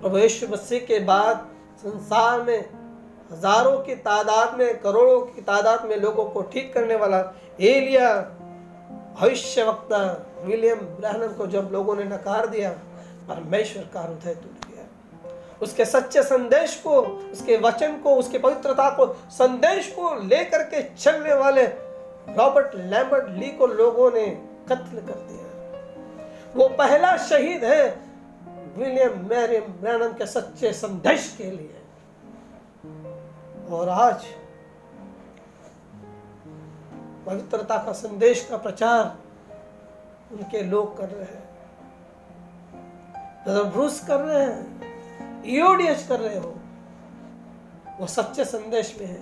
[0.00, 1.46] प्रभु यीशु मसीह के बाद
[1.78, 2.58] संसार में
[3.32, 7.18] हज़ारों की तादाद में, करोड़ों की तादाद में लोगों को ठीक करने वाला
[7.60, 8.10] एलिया
[9.14, 9.98] भविष्य वक्ता
[10.44, 12.70] विलियम ब्रहनम को जब लोगों ने नकार दिया
[13.28, 14.84] परमेश्वर का हृदय टूट गया।
[15.62, 17.00] उसके सच्चे संदेश को,
[17.32, 21.66] उसके वचन को, उसके पवित्रता को, संदेश को लेकर के चलने वाले
[22.28, 24.26] रॉबर्ट लैम्बर्ट ली को लोगों ने
[24.68, 25.44] कत्ल कर दिया।
[26.56, 28.08] वो पहला शहीद है
[28.76, 31.74] विलियम मैरियम ब्रैनम के सच्चे संदेश के लिए।
[33.70, 34.24] और आज
[37.28, 39.16] पवित्रता का संदेश का प्रचार
[40.32, 41.46] उनके लोग कर रहे हैं।
[43.72, 46.54] ब्रूस कर रहे हैं ईओडीएच कर रहे हो,
[48.00, 49.20] वो सच्चे संदेश में है।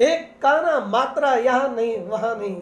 [0.00, 2.60] एक काना मात्रा यहाँ नहीं, वहाँ नहीं।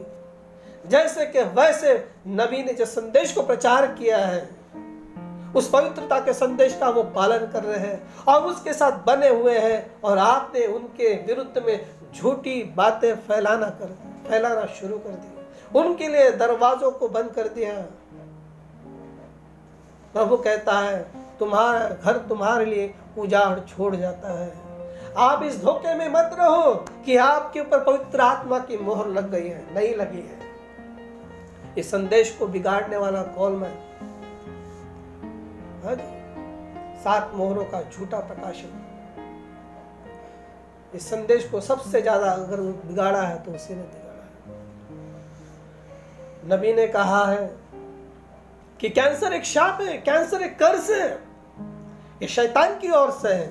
[0.86, 1.92] जैसे कि वैसे
[2.28, 4.48] नबी ने जो संदेश को प्रचार किया है,
[5.56, 9.58] उस पवित्रता के संदेश का वो पालन कर रहे हैं और उसके साथ बने हुए
[9.58, 13.96] हैं और आपने उनके विरुद्ध में झूठी बातें फैलाना कर,
[14.28, 17.72] फैलाना शुरू कर दिया उनके लिए दरवाजों को बंद कर दिया।
[20.14, 21.02] प्रभु कहता है,
[21.38, 24.52] तुम्हारा घर तुम्हारे लिए उजाड़ छोड़ जाता है।
[25.16, 26.72] आप इस धोखे में मत रहो
[27.04, 30.38] कि आपके ऊपर पवित्र आत्मा की मोहर लग गई है, नहीं लगी है।
[31.78, 33.72] इस संदेश को बिगाड़ने वाला कौन में?
[35.84, 35.96] हाँ
[36.96, 38.79] सात मोहरों का झूठा प्रकाशन।
[40.94, 44.28] इस संदेश को सबसे ज़्यादा अगर बिगाड़ा है तो उसी ने बिगाड़ा है।
[46.50, 47.46] नबी ने कहा है
[48.80, 51.10] कि कैंसर एक शाप है, कैंसर एक कर्ज है,
[52.22, 53.48] ये शैतान की ओर से है।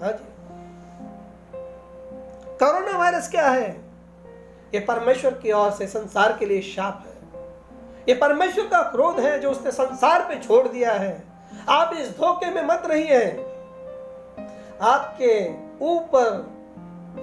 [0.00, 0.12] हाँ
[2.58, 3.68] कोरोना वायरस क्या है?
[4.74, 7.12] ये परमेश्वर की ओर से संसार के लिए शाप है।
[8.08, 11.33] ये परमेश्वर का क्रोध है जो उसने संसार पे छोड़ दिया है।
[11.68, 13.46] आप इस धोखे में मत रहिए।
[14.82, 15.48] आपके
[15.84, 16.54] ऊपर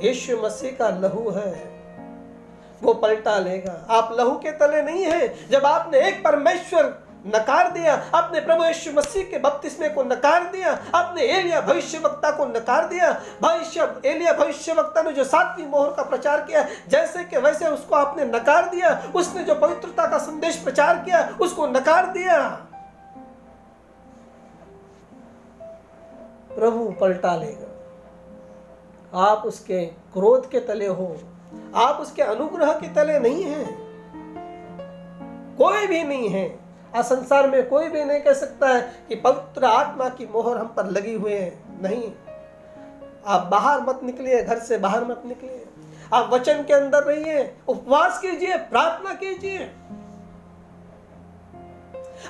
[0.03, 1.71] यीशु मसीह का लहू है।
[2.83, 7.93] वो पलटा लेगा। आप लहू के तले नहीं है। जब आपने एक परमेश्वर नकार दिया
[8.13, 12.87] अपने प्रभु यीशु मसीह के बपतिस्मे को नकार दिया अपने एलिया भविष्य वक्ता को नकार
[12.87, 13.11] दिया
[13.41, 17.95] भविष्य एलिया भविष्य वक्ता ने जो सातवीं मोहर का प्रचार किया, जैसे कि वैसे उसको
[17.95, 22.67] आपने नकार दिया, उसने जो पवित्रता का संदेश प्रचार किया, उसको नकार दिया।
[26.55, 27.67] प्रभु पलटा लेगा।
[29.19, 31.17] आप उसके क्रोध के तले हो।
[31.75, 33.91] आप उसके अनुग्रह के तले नहीं हैं।
[35.57, 36.59] कोई भी नहीं है।
[36.95, 40.67] आज संसार में कोई भी नहीं कह सकता है कि पवित्र आत्मा की मोहर हम
[40.67, 42.11] पर लगी हुई है। नहीं।
[43.27, 45.65] आप बाहर मत निकलिए, घर से बाहर मत निकलिए।
[46.13, 49.57] आप वचन के अंदर रहिए, उपवास कीजिए, प्रार्थना कीजिए।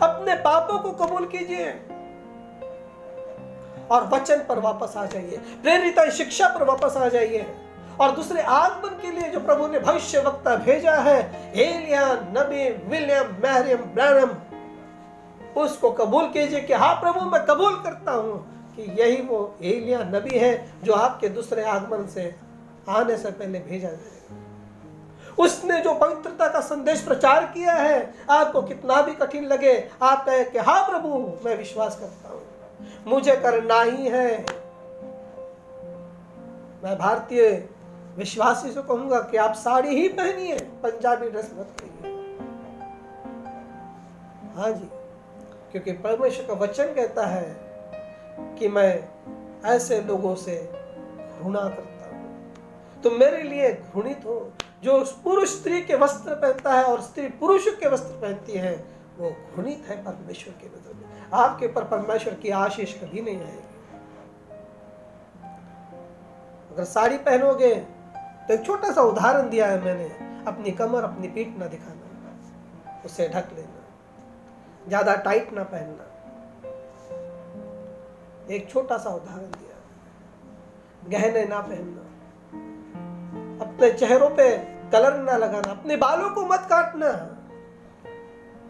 [0.01, 1.90] अपने पापों को कबूल कीजिए।
[3.91, 7.45] और वचन पर वापस आ जाइए। प्रेरित शिक्षा पर वापस आ जाइए।
[8.01, 11.19] और दूसरे आगमन के लिए जो प्रभु ने भविष्य वक्ता भेजा है,
[11.55, 12.05] एलिया,
[12.37, 14.31] नबी, विलियम, मैरियम, ब्रैनम,
[15.61, 18.37] उसको कबूल कीजिए कि हाँ प्रभु, मैं कबूल करता हूँ
[18.75, 22.35] कि यही वो एलिया, नबी है जो आपके दूसरे आगमन से
[22.89, 24.09] आने से पहले भेजा जाएगा
[25.37, 30.43] उसने जो पवित्रता का संदेश प्रचार किया है, आपको कितना भी कठिन लगे, आप कहे
[30.43, 31.09] कि हाँ प्रभु,
[31.45, 32.41] मैं विश्वास करता हूँ।
[33.07, 34.45] मुझे करना ही है।
[36.83, 37.49] मैं भारतीय
[38.17, 42.09] विश्वासी से कहूँगा कि आप साड़ी ही पहनिए, पंजाबी ड्रेस मत करिए
[44.55, 44.87] हाँ जी,
[45.71, 47.45] क्योंकि परमेश्वर का वचन कहता है
[48.59, 49.03] कि मैं
[49.65, 54.51] ऐसे लोगों से घृणा करता हूँ। तो मेरे लिए घृणित हो,
[54.83, 58.75] जो पुरुष स्त्री के वस्त्र पहनता है और स्त्री पुरुष के वस्त्र पहनती है
[59.17, 63.69] वो घृणित है परमेश्वर के नज़र में। आपके ऊपर परमेश्वर की आशीष कभी नहीं आएगी।
[66.71, 67.73] अगर साड़ी पहनोगे
[68.41, 70.07] तो एक छोटा सा उदाहरण दिया है मैंने,
[70.47, 73.81] अपनी कमर, अपनी पीठ ना दिखाना, उसे ढक लेना,
[74.87, 76.05] ज़्यादा टाइट ना पहनना।
[78.49, 79.75] एक छोटा सा उदाहरण दिया
[81.09, 82.01] गहने ना पहनना,
[83.65, 84.49] अपने चेहरों पे
[84.91, 87.11] कलर ना लगाना, अपने बालों को मत काटना।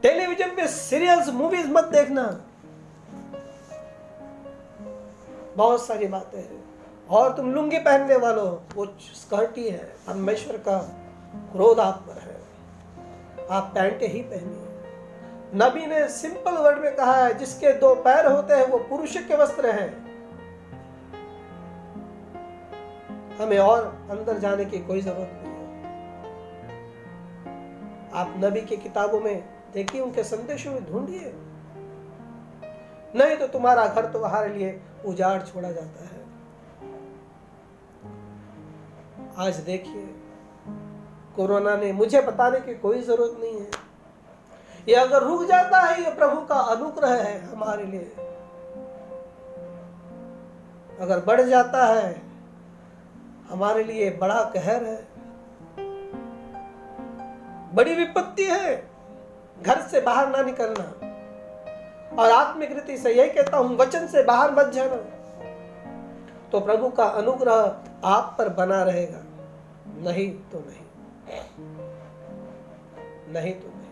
[0.01, 2.41] टेलीविज़न पे सीरियल्स, मूवीज़ मत देखना।
[5.57, 6.63] बहुत सारी बातें हैं।
[7.09, 10.77] और तुम लुंगी पहनने वालों, वो स्कर्ट ही परमेश्वर का
[11.35, 12.41] क्रोध आप पर है।
[13.51, 14.67] आप पैंट ही पहनिए।
[15.55, 19.35] नबी ने सिंपल वर्ड में कहा है, जिसके दो पैर होते हैं, वो पुरुष के
[19.35, 20.11] वस्त्र हैं।
[23.37, 25.71] हमें और अंदर जाने की कोई ज़रूरत नहीं है।
[28.13, 31.33] आप नबी की किताबों में देखिए उनके संदेशों में ढूंढिए।
[33.15, 36.21] नहीं तो तुम्हारा घर तो तुम्हारे लिए उजाड़ छोड़ा जाता है।
[39.37, 40.15] आज देखिए,
[41.35, 43.67] कोरोना ने मुझे बताने की कोई ज़रूरत नहीं है।
[44.89, 48.15] ये अगर रुक जाता है, ये प्रभु का अनुग्रह है हमारे लिए।
[50.99, 52.21] अगर बढ़ जाता है,
[53.49, 55.07] हमारे लिए बड़ा कहर है।
[57.75, 58.90] बड़ी विपत्ति है।
[59.61, 61.11] घर से बाहर ना निकलना।
[62.21, 64.95] और आत्मिक रीति से यही कहता हूँ, वचन से बाहर मत जाना।
[66.51, 69.19] तो प्रभु का अनुग्रह आप पर बना रहेगा।
[69.87, 70.81] नहीं तो नहीं।
[73.33, 73.87] नहीं तो नहीं।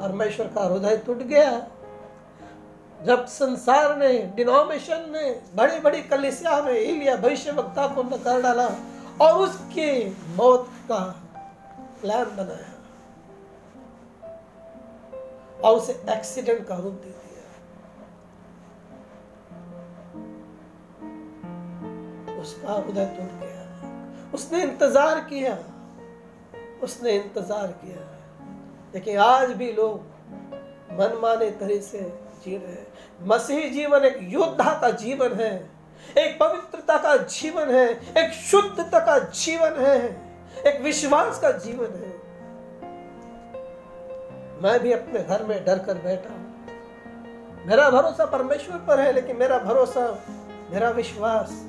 [0.00, 1.66] परमेश्वर का हृदय टूट गया।
[3.02, 8.66] जब संसार ने, डिनोमिनेशन ने बड़ी बड़ी कलिसिया ने इलिया भविष्य वक्ता को कर डाला
[9.20, 11.16] और उसकी मौत का
[12.00, 12.75] प्लान बनाया।
[15.64, 17.44] और उसे एक्सीडेंट का रूप दे दिया।
[22.40, 25.58] उसका हृदय टूट गया। उसने इंतज़ार किया।
[26.82, 28.12] उसने इंतज़ार किया।
[28.94, 30.00] लेकिन आज भी लोग
[30.92, 32.00] मनमाने तरह से
[32.44, 32.86] जी रहे हैं।
[33.22, 35.70] मसीही जीवन एक योद्धा का जीवन है।
[36.18, 37.88] एक पवित्रता का जीवन है।
[38.18, 39.98] एक शुद्धता का जीवन है।
[40.66, 42.15] एक विश्वास का जीवन है।
[44.62, 49.36] मैं भी अपने घर में डर कर बैठा हूँ। मेरा भरोसा परमेश्वर पर है, लेकिन
[49.36, 50.18] मेरा भरोसा,
[50.70, 51.64] मेरा विश्वास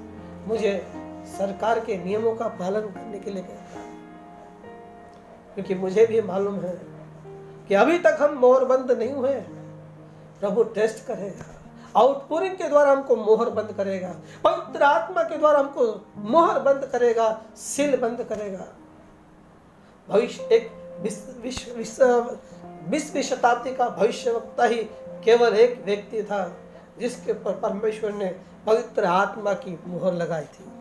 [0.48, 0.88] मुझे
[1.38, 3.86] सरकार के नियमों का पालन करने के लिए कहता है।
[5.54, 6.82] क्योंकि मुझे भी मालूम है
[7.68, 9.36] कि अभी तक हम मोहरबंद नहीं हुए।
[10.40, 11.46] प्रभु टेस्ट करेगा,
[11.96, 17.42] आउटपोरिंग के द्वारा हमको मोहर बंद करेगा, पवित्र आत्मा के द्वारा हमको मोहर बंद करेगा,
[17.56, 18.66] सिल बंद करेगा।
[20.10, 20.72] भविष्य एक
[22.90, 24.84] बीसवीं शताब्दी का भविष्य वक्ता ही
[25.24, 26.58] केवल एक व्यक्ति था,
[27.00, 28.36] जिसके ऊपर परमेश्वर ने
[28.66, 30.72] पवित्र आत्मा की मुहर लगाई थी।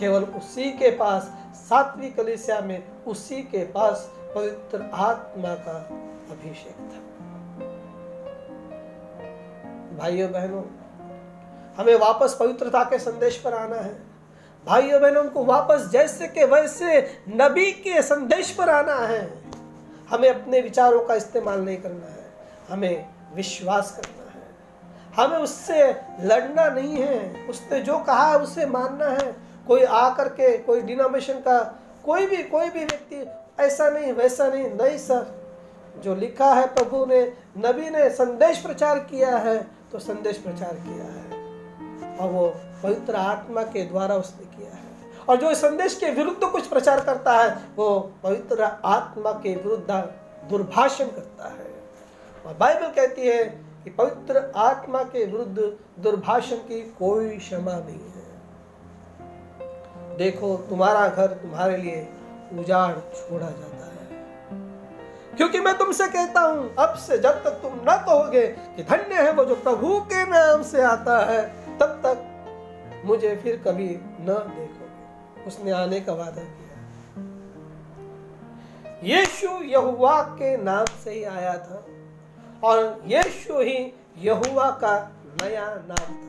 [0.00, 1.22] केवल उसी के पास,
[1.54, 5.78] सातवीं कलिसिया में उसी के पास पवित्र आत्मा का
[6.30, 7.06] अभिषेक था।
[9.98, 10.62] भाइयों बहनों,
[11.76, 13.98] हमें वापस पवित्रता के संदेश पर आना है।
[14.66, 19.45] भाइयों बहनों को वापस जैसे के वैसे नबी के संदेश पर आना है।
[20.10, 22.24] हमें अपने विचारों का इस्तेमाल नहीं करना है,
[22.68, 24.44] हमें विश्वास करना है।
[25.16, 25.82] हमें उससे
[26.20, 29.34] लड़ना नहीं है, उसने जो कहा है उसे मानना है।
[29.66, 31.58] कोई आकर के, कोई डिनोमिनेशन का,
[32.04, 33.24] कोई भी कोई भी व्यक्ति,
[33.62, 35.26] ऐसा नहीं, वैसा नहीं नहीं सर।
[35.96, 37.20] जो लिखा है प्रभु ने,
[37.58, 39.56] नबी ने संदेश प्रचार किया है
[39.92, 42.46] तो संदेश प्रचार किया है। और वो
[42.82, 44.75] पवित्र आत्मा के द्वारा उसने किया है।
[45.28, 49.90] और जो संदेश के विरुद्ध कुछ प्रचार करता है, वो पवित्र आत्मा के विरुद्ध
[50.50, 51.82] दुर्भाषण करता है।
[52.46, 53.44] और बाइबल कहती है
[53.84, 58.26] कि पवित्र आत्मा के विरुद्ध दुर्भाषण की कोई क्षमा नहीं है।
[60.16, 62.08] देखो, तुम्हारा घर तुम्हारे लिए
[62.58, 63.96] उजाड़ छोड़ा जाता है।
[65.36, 69.32] क्योंकि मैं तुमसे कहता हूँ, अब से जब तक तुम न कहोगे कि धन्य है
[69.32, 71.42] वो जो प्रभु के नाम से आता है,
[71.78, 72.32] तब तक
[73.04, 74.75] मुझे फिर कभी न देखोगे
[75.46, 76.66] उसने आने का वादा किया।
[79.02, 81.84] यीशु यहुआ के नाम से ही आया था
[82.64, 86.26] और यीशु ही यहुआ का नया नाम था।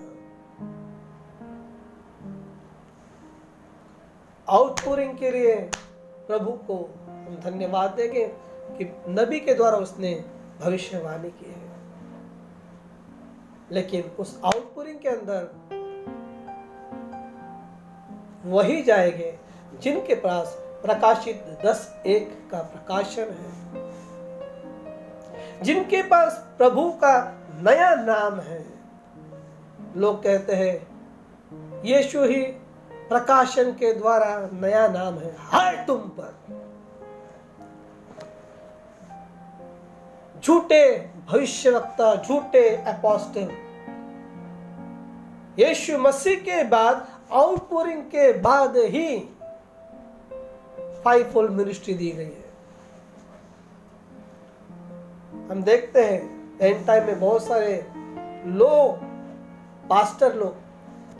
[4.50, 5.56] आउटपोरिंग के लिए
[6.28, 6.76] प्रभु को
[7.08, 8.28] हम धन्यवाद देंगे
[8.78, 10.26] कि नबी के द्वारा उसने
[10.62, 11.68] भविष्यवाणी की है।
[13.72, 15.48] लेकिन उस आउटपुरिंग के अंदर
[18.48, 19.40] वही जाएँगे
[19.80, 23.58] जिनके पास प्रकाशित दस एक का प्रकाशन है।
[25.64, 28.66] जिनके पास प्रभु का नया नाम है।
[29.96, 30.88] लोग कहते हैं,
[31.86, 32.42] यीशु ही
[33.10, 36.38] प्रकाशन के द्वारा नया नाम है। हाय तुम पर।
[40.44, 40.98] झूठे
[41.32, 43.68] भविष्यवक्ता, झूठे अपोस्टल
[45.60, 49.18] यीशु मसीह के बाद आउटपोरिंग के बाद ही
[51.04, 52.46] फाइव फोल्ड मिनिस्ट्री दी गई है।
[55.50, 57.76] हम देखते हैं एंड टाइम में बहुत सारे
[58.48, 59.04] लोग
[59.90, 60.56] पास्टर लोग,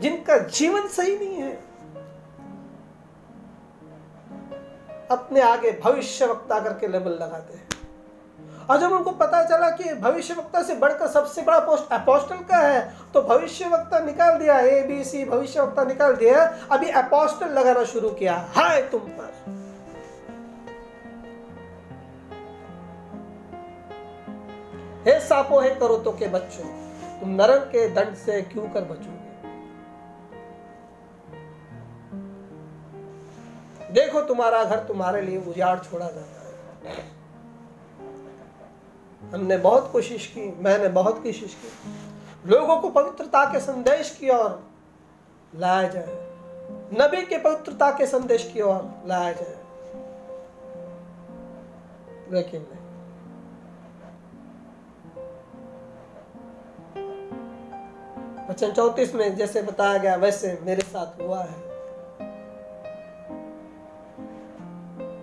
[0.00, 1.52] जिनका जीवन सही नहीं है,
[5.10, 7.67] अपने आगे भविष्य वक्ता करके लेबल लगाते हैं।
[8.70, 12.56] और जब उनको पता चला कि भविष्य वक्ता से बढ़कर सबसे बड़ा पोस्ट अपोस्टल का
[12.58, 12.80] है
[13.14, 17.84] तो भविष्य वक्ता निकाल दिया ए बी सी भविष्य वक्ता निकाल दिया। अभी अपोस्टल लगाना
[17.84, 19.56] शुरू किया। हाय तुम पर।
[25.04, 26.64] हे सापो, हे करो तो के बच्चों,
[27.20, 29.16] तुम नरक के दंड से क्यों कर बचोगे?
[33.92, 37.17] देखो, तुम्हारा घर तुम्हारे लिए उजाड़ छोड़ा जाता है।
[39.34, 41.68] हमने बहुत कोशिश की, मैंने बहुत कोशिश की।
[42.50, 44.70] लोगों को पवित्रता के संदेश की ओर
[45.54, 46.28] लाया जाए।
[47.00, 49.58] नबी के पवित्रता के संदेश की ओर लाया जाए।
[52.30, 52.88] लेकिन नहीं।
[58.50, 61.68] वचन चौतीस में जैसे बताया गया, वैसे मेरे साथ हुआ है।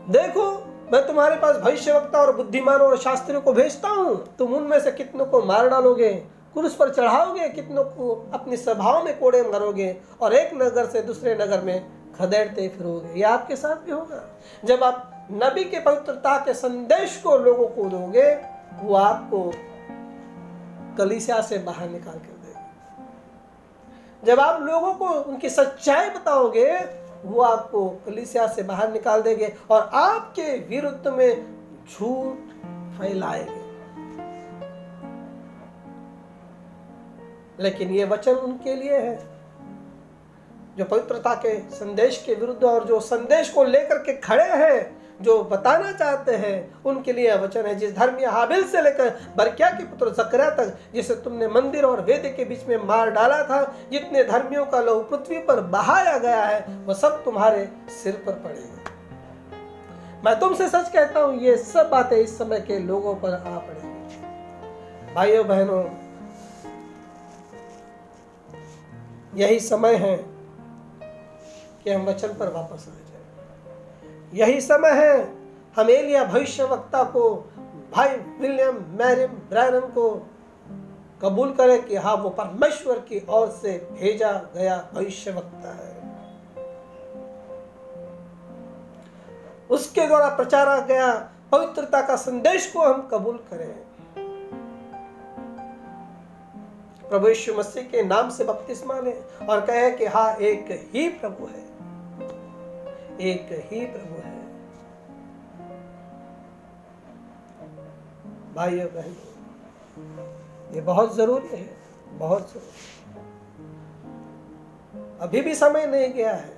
[0.10, 4.80] देखो मैं तुम्हारे पास भविष्य वक्ता और बुद्धिमानों और शास्त्रियों को भेजता हूँ। तुम उनमें
[4.80, 6.14] से कितनों को मार डालोगे?
[6.54, 7.50] क्रूस पर चढ़ाओगे?
[7.50, 9.98] कितनों को अपनी सभाओं में कोड़े मारोगे?
[10.22, 11.86] और एक नगर से दूसरे नगर में
[12.20, 13.20] खदेड़ते फिरोगे?
[13.20, 17.84] यह आपके साथ भी होगा। जब आप नबी के पवित्रता के संदेश को लोगों को
[17.84, 18.40] दोगे,
[18.82, 19.54] वो आपको
[20.98, 22.62] कलिसिया से बाहर निकाल कर देगा।
[24.24, 29.82] जब आप लोगों को उनकी सच्चाई बताओगे वो आपको कलिसिया से बाहर निकाल देंगे और
[29.94, 31.56] आपके विरुद्ध में
[31.86, 32.38] झूठ
[33.00, 33.66] फैलाएँगे।
[37.64, 39.16] लेकिन ये वचन उनके लिए है,
[40.78, 45.43] जो पवित्रता के संदेश के विरुद्ध और जो संदेश को लेकर के खड़े हैं। जो
[45.43, 50.09] बताना चाहते हैं, उनके लिए वचन है, जिस धर्मीय हाबिल से लेकर बरकिया के पुत्र
[50.13, 53.61] जकरिया तक, जिसे तुमने मंदिर और वेद के बीच में मार डाला था,
[53.91, 58.84] जितने धर्मियों का लहू पृथ्वी पर बहाया गया है वह सब तुम्हारे सिर पर पड़ेगा
[60.26, 65.13] मैं तुमसे सच कहता हूँ, ये सब बातें इस समय के लोगों पर आ पड़ेगी।
[65.16, 65.84] भाइयों, बहनों,
[69.36, 70.16] यही समय है
[71.84, 73.05] कि हम वचन पर वापस आए।
[74.36, 75.18] यही समय है।
[75.78, 77.30] हम एलिया भविष्य वक्ता को,
[77.94, 78.08] भाई
[78.40, 80.10] विलियम मैरिम ब्रैनम को
[81.22, 85.94] कबूल करें कि हाँ वो परमेश्वर की ओर से भेजा गया भविष्य वक्ता है।
[89.70, 91.14] उसके द्वारा प्रचारा गया
[91.52, 93.74] पवित्रता का संदेश को हम कबूल करें।
[97.10, 101.46] प्रभु यीशु मसीह के नाम से बपतिस्मा लें और कहे कि हाँ एक ही प्रभु
[101.46, 101.64] है।
[103.22, 104.45] एक ही प्रभु है।
[108.53, 110.28] भाइयों, बहनों,
[110.76, 111.78] ये बहुत ज़रूरी है,
[112.11, 113.05] बहुत ज़रूरी।
[115.22, 116.57] अभी भी समय नहीं गया है।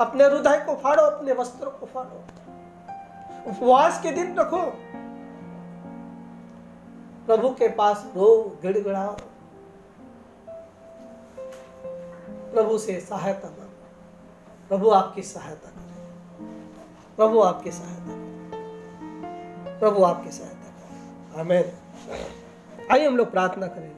[0.00, 2.24] अपने हृदय को फाड़ो, अपने वस्त्रों को फाड़ो।
[3.50, 4.62] उपवास के दिन रखो।
[7.26, 9.16] प्रभु के पास रो, गिड़गिड़ाओ।
[12.52, 13.65] प्रभु से सहायता मांगो।
[14.68, 15.94] प्रभु आपकी सहायता करें।
[17.16, 21.78] प्रभु आपकी सहायता करें। प्रभु आपकी सहायता करें। हमें
[22.92, 23.96] आइए हम लोग प्रार्थना करेंगे।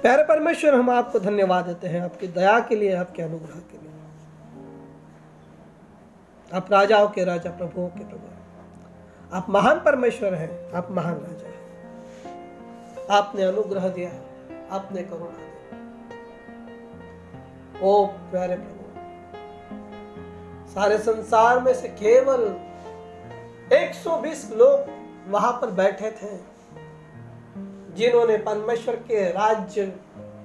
[0.00, 3.90] प्यारे परमेश्वर हम आपको धन्यवाद देते हैं आपकी दया के लिए आपके अनुग्रह के लिए।
[6.54, 8.28] आप राजाओं के राजा प्रभुओं के प्रभु।
[9.36, 11.54] आप महान परमेश्वर हैं आप महान राजा हैं।
[13.10, 14.24] आपने अनुग्रह दिया है
[14.70, 15.38] आपने करुणा
[17.84, 18.84] ओ प्यारे प्रभु,
[20.74, 22.42] सारे संसार में से केवल
[23.72, 24.86] 120 लोग
[25.32, 26.36] वहाँ पर बैठे थे,
[27.96, 29.86] जिन्होंने परमेश्वर के राज्य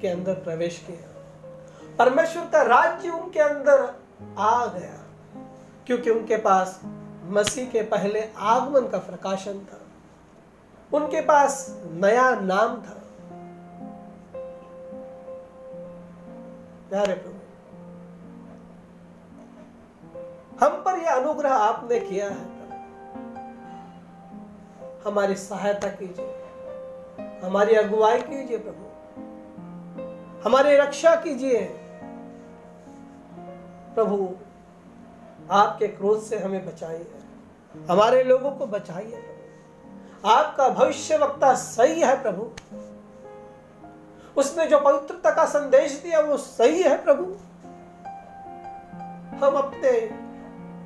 [0.02, 3.96] के अंदर प्रवेश किया। परमेश्वर का राज्य उनके अंदर
[4.40, 4.98] आ गया,
[5.88, 6.80] क्योंकि उनके पास
[7.30, 9.82] मसीह के पहले आगमन का प्रकाशन था।
[10.94, 12.99] उनके पास नया नाम था।
[16.90, 17.36] प्यारे प्रभु।
[20.66, 22.60] हम पर यह अनुग्रह आपने किया है
[25.08, 26.46] हमारी सहायता कीजिए।
[27.44, 28.86] हमारी अगुवाई कीजिए प्रभु।
[30.46, 31.62] हमारी रक्षा कीजिए।
[33.96, 34.36] प्रभु,
[35.52, 37.12] आपके क्रोध से हमें बचाइए।
[37.90, 39.24] हमारे लोगों को बचाइए
[40.26, 42.52] आपका भविष्य वक्ता सही है प्रभु।
[44.38, 47.24] उसने जो पवित्रता का संदेश दिया, वो सही है प्रभु।
[49.46, 50.00] हम अपने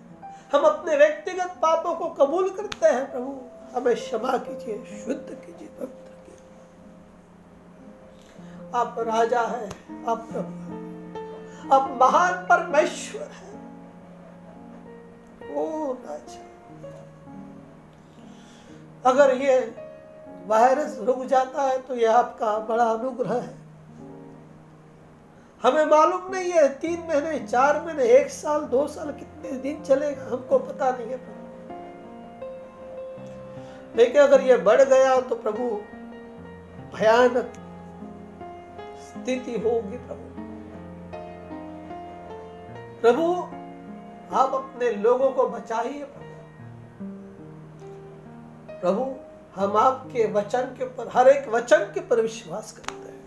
[0.53, 3.41] हम अपने व्यक्तिगत पापों को कबूल करते हैं, प्रभु।
[3.75, 6.41] हमें क्षमा कीजिए, शुद्ध कीजिए, पवित्र कीजिए।
[8.75, 9.69] आप राजा है,
[10.07, 10.75] आप प्रभु
[11.73, 13.55] आप महान परमेश्वर है।
[15.55, 16.41] ओ राजा,
[19.09, 19.84] अगर ये
[20.45, 23.53] वायरस रुक जाता है तो यह आपका बड़ा अनुग्रह है।
[25.63, 30.25] हमें मालूम नहीं है तीन महीने, चार महीने, एक साल, दो साल कितने दिन चलेगा,
[30.25, 31.43] हमको पता नहीं है प्रभु।
[33.97, 35.69] लेकिन अगर यह बढ़ गया तो प्रभु,
[36.97, 37.53] भयानक
[39.01, 40.25] स्थिति होगी प्रभु।
[43.01, 43.25] प्रभु,
[44.35, 46.33] आप अपने लोगों को बचाइए प्रभु।
[48.79, 49.03] प्रभु
[49.55, 53.25] हम आपके वचन के ऊपर, हर एक वचन के पर विश्वास करते हैं।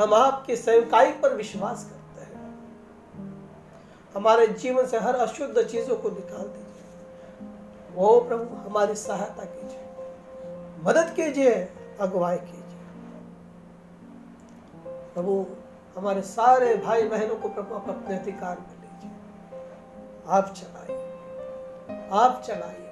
[0.00, 2.58] हम आपके सेवकाई पर विश्वास करते हैं।
[4.16, 6.66] हमारे जीवन से हर अशुद्ध चीज़ों को निकाल दीजिए।
[7.96, 9.82] ओ प्रभु, हमारी सहायता कीजिए।
[10.84, 11.54] मदद कीजिए,
[12.00, 12.62] अगुवाई कीजिए।
[14.86, 15.46] प्रभु,
[15.96, 19.10] हमारे सारे भाई बहनों को प्रभु आप अपने अधिकार में लीजिए।
[20.28, 21.12] आप चलाइए।
[22.12, 22.85] आप चलाइए।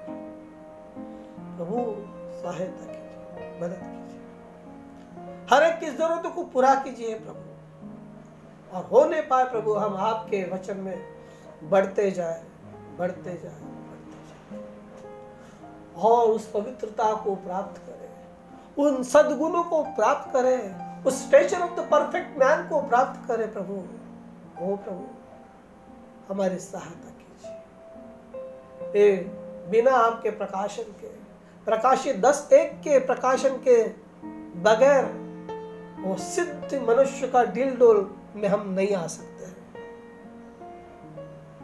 [1.57, 1.95] प्रभु
[2.41, 4.19] सहायता कीजिए, मदद कीजिए।
[5.49, 7.39] हर एक की जरूरतों को पूरा कीजिए प्रभु।
[8.77, 11.03] और हो नहीं पाए प्रभु, हम आपके वचन में
[11.63, 12.43] बढ़ते जाए
[12.97, 14.59] बढ़ते जाए बढ़ते जाए।
[15.97, 18.09] और उस पवित्रता को प्राप्त करें,
[18.77, 23.83] उन सदगुणों को प्राप्त करें, उस stature of the perfect man को प्राप्त करे प्रभु।
[24.61, 25.05] ओ प्रभु,
[26.29, 29.23] हमारी सहायता कीजिए।
[29.69, 31.24] बिना आपके प्रकाशन के
[31.65, 33.77] प्रकाशित दस एक के प्रकाशन के
[34.61, 35.05] बगैर
[36.01, 37.99] वो सिद्ध मनुष्य का दिल डोल
[38.35, 39.45] में हम नहीं आ सकते।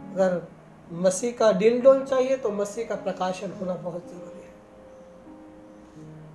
[0.04, 0.42] अगर
[0.90, 4.54] मसीह का दिल डोल चाहिए तो मसीह का प्रकाशन होना बहुत ज़रूरी है।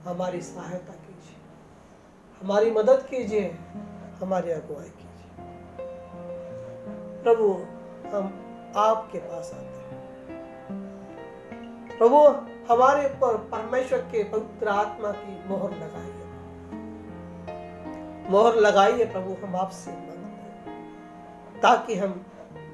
[0.04, 1.36] हमारी सहायता कीजिए,
[2.40, 3.46] हमारी मदद कीजिए,
[4.20, 5.86] हमारी अगुवाई कीजिए।
[7.22, 7.48] प्रभु,
[8.10, 8.24] हम
[8.76, 9.75] आपके पास आते
[11.98, 12.16] प्रभु,
[12.72, 16.24] हमारे ऊपर परमेश्वर के पवित्र आत्मा की मोहर लगाइए।
[18.30, 22.26] मोहर लगाइए प्रभु, हम आपसे मांगते ताकि हम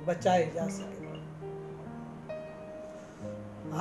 [0.07, 1.03] बचाए जा सके।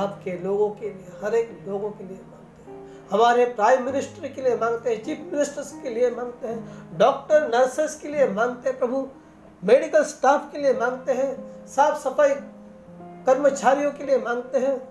[0.03, 4.41] आपके लोगों के लिए, हर एक लोगों के लिए मांगते हैं। हमारे प्राइम मिनिस्टर के
[4.41, 8.80] लिए मांगते हैं, चीफ मिनिस्टर्स के लिए मांगते हैं, डॉक्टर, नर्सेस के लिए मांगते हैं,
[8.80, 9.07] प्रभु,
[9.63, 12.35] मेडिकल स्टाफ के लिए मांगते हैं, साफ़ सफ़ाई
[13.26, 14.90] कर्मचारियों के लिए मांगते हैं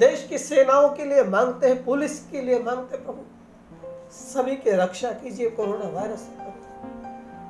[0.00, 3.22] देश की सेनाओं के लिए मांगते हैं, पुलिस के लिए मांगते हैं प्रभु।
[4.12, 6.28] सभी के रक्षा कीजिए कोरोना वायरस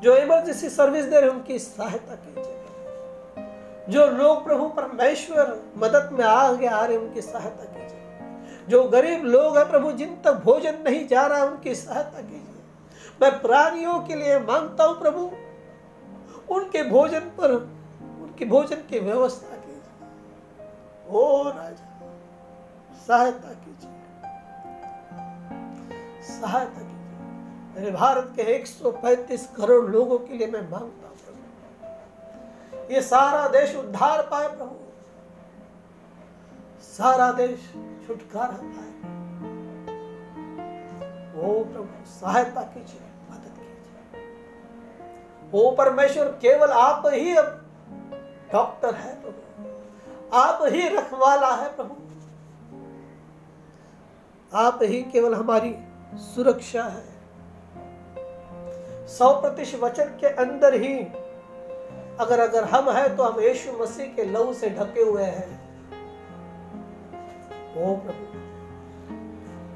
[0.02, 2.56] जो इमरजेंसी सर्विस दे रहे उनकी सहायता कीजिए।
[3.88, 9.58] जो लोग प्रभु परमेश्वर मदद में आगे आ रहे उनकी सहायता कीजिए। जो गरीब लोग
[9.58, 12.62] हैं प्रभु, जिन तक भोजन नहीं जा रहा, उनकी सहायता कीजिए।
[13.22, 15.30] मैं प्राणियों के लिए माँगता हूँ प्रभु,
[16.54, 17.52] उनके भोजन पर,
[18.22, 21.89] उनके भोजन की व्यवस्था कीजिए। ओ राजा।
[23.10, 23.94] सहायता कीजिए।
[26.22, 27.22] सहायता कीजिए।
[27.74, 34.22] मेरे भारत के 135 करोड़ लोगों के लिए मैं माँगता हूँ ये सारा देश उद्धार
[34.22, 34.76] पाए प्रभु।
[36.82, 37.72] सारा देश
[38.06, 38.92] छुटकारा पाए।
[41.40, 43.00] ओ प्रभु, सहायता कीजिए,
[43.30, 47.66] मदद कीजिए। ओ परमेश्वर, केवल आप ही अब
[48.52, 49.42] डॉक्टर है प्रभु।
[50.36, 52.09] आप ही रखवाला है प्रभु।
[54.52, 55.74] आप ही केवल हमारी
[56.24, 57.04] सुरक्षा है।
[59.08, 60.94] सौ प्रतिशत वचन के अंदर ही
[62.20, 65.58] अगर अगर हम हैं तो हम यीशु मसीह के लहू से ढके हुए हैं।
[67.72, 68.24] ओ प्रभु,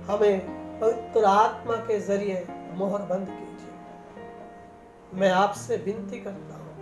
[0.09, 0.37] हमें
[0.81, 6.75] पवित्र आत्मा के ज़रिए मोहर बंद कीजिए। मैं आपसे विनती करता हूँ,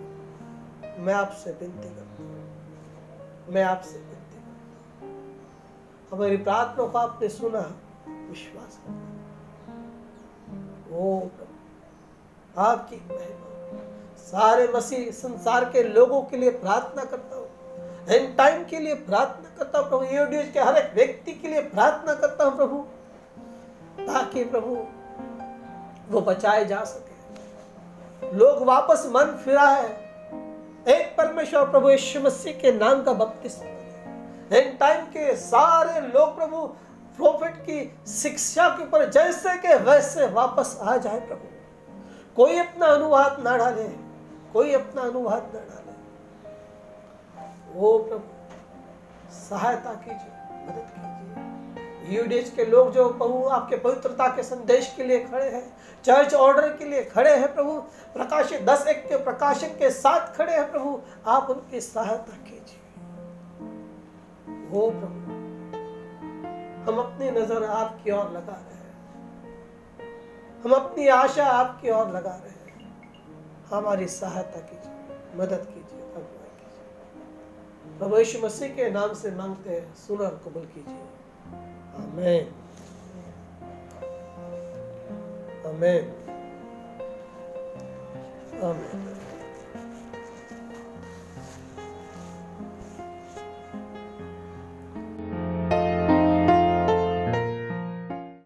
[0.98, 2.31] मैं आपसे विनती करता हूँ,
[3.48, 3.98] मैं आपसे
[6.13, 7.61] हमारी प्रार्थना को आपने सुना,
[8.31, 9.11] विश्वास करता
[10.97, 11.29] ओ
[12.59, 12.97] आपकी
[14.19, 17.49] सारे मसीह संसार के लोगों के लिए प्रार्थना करता हूँ।
[18.09, 21.63] एंड टाइम के लिए प्रार्थना करता हूँ, प्रभु। ईओडीएस के हर एक व्यक्ति के लिए
[21.63, 22.79] प्रार्थना करता हूँ, प्रभु।
[24.01, 24.87] ताकि प्रभु,
[26.11, 29.89] वो बचाए जा सके। लोग वापस मन फिरा है
[30.89, 33.82] एक परमेश्वर प्रभु यीशु मसीह के नाम का बपतिस्मा
[34.53, 36.66] एंड टाइम के सारे लोग प्रभु
[37.16, 37.79] प्रोफेट की
[38.12, 41.49] शिक्षा के ऊपर जैसे के वैसे वापस आ जाए प्रभु।
[42.37, 43.89] कोई अपना अनुवाद ना डाले,
[44.53, 45.81] कोई अपना अनुवाद ना डाले।
[47.73, 50.33] वो प्रभु, सहायता कीजिए,
[50.66, 55.65] मदद कीजिए। यूडीएच के लोग जो प्रभु आपके पवित्रता के संदेश के लिए खड़े हैं,
[56.05, 57.73] चर्च ऑर्डर के लिए खड़े हैं प्रभु,
[58.15, 62.82] प्रकाशित, दस एक के प्रकाशक के साथ खड़े हैं प्रभु, आप उनकी सहायता कीजिए।
[64.73, 65.32] वो प्रभु।
[66.82, 68.93] हम अपनी नज़र आपकी ओर लगा रहे हैं।
[70.62, 72.62] हम अपनी आशा आपकी ओर लगा रहे हैं।
[73.66, 76.01] हमारी सहायता कीजिए, मदद कीजिए।
[77.99, 81.03] प्रभु यीशु मसीह के नाम से मांगते हैं, सुना और कबूल कीजिए।
[81.97, 82.44] आमेन।
[85.66, 86.05] आमेन।
[88.65, 89.22] आमेन।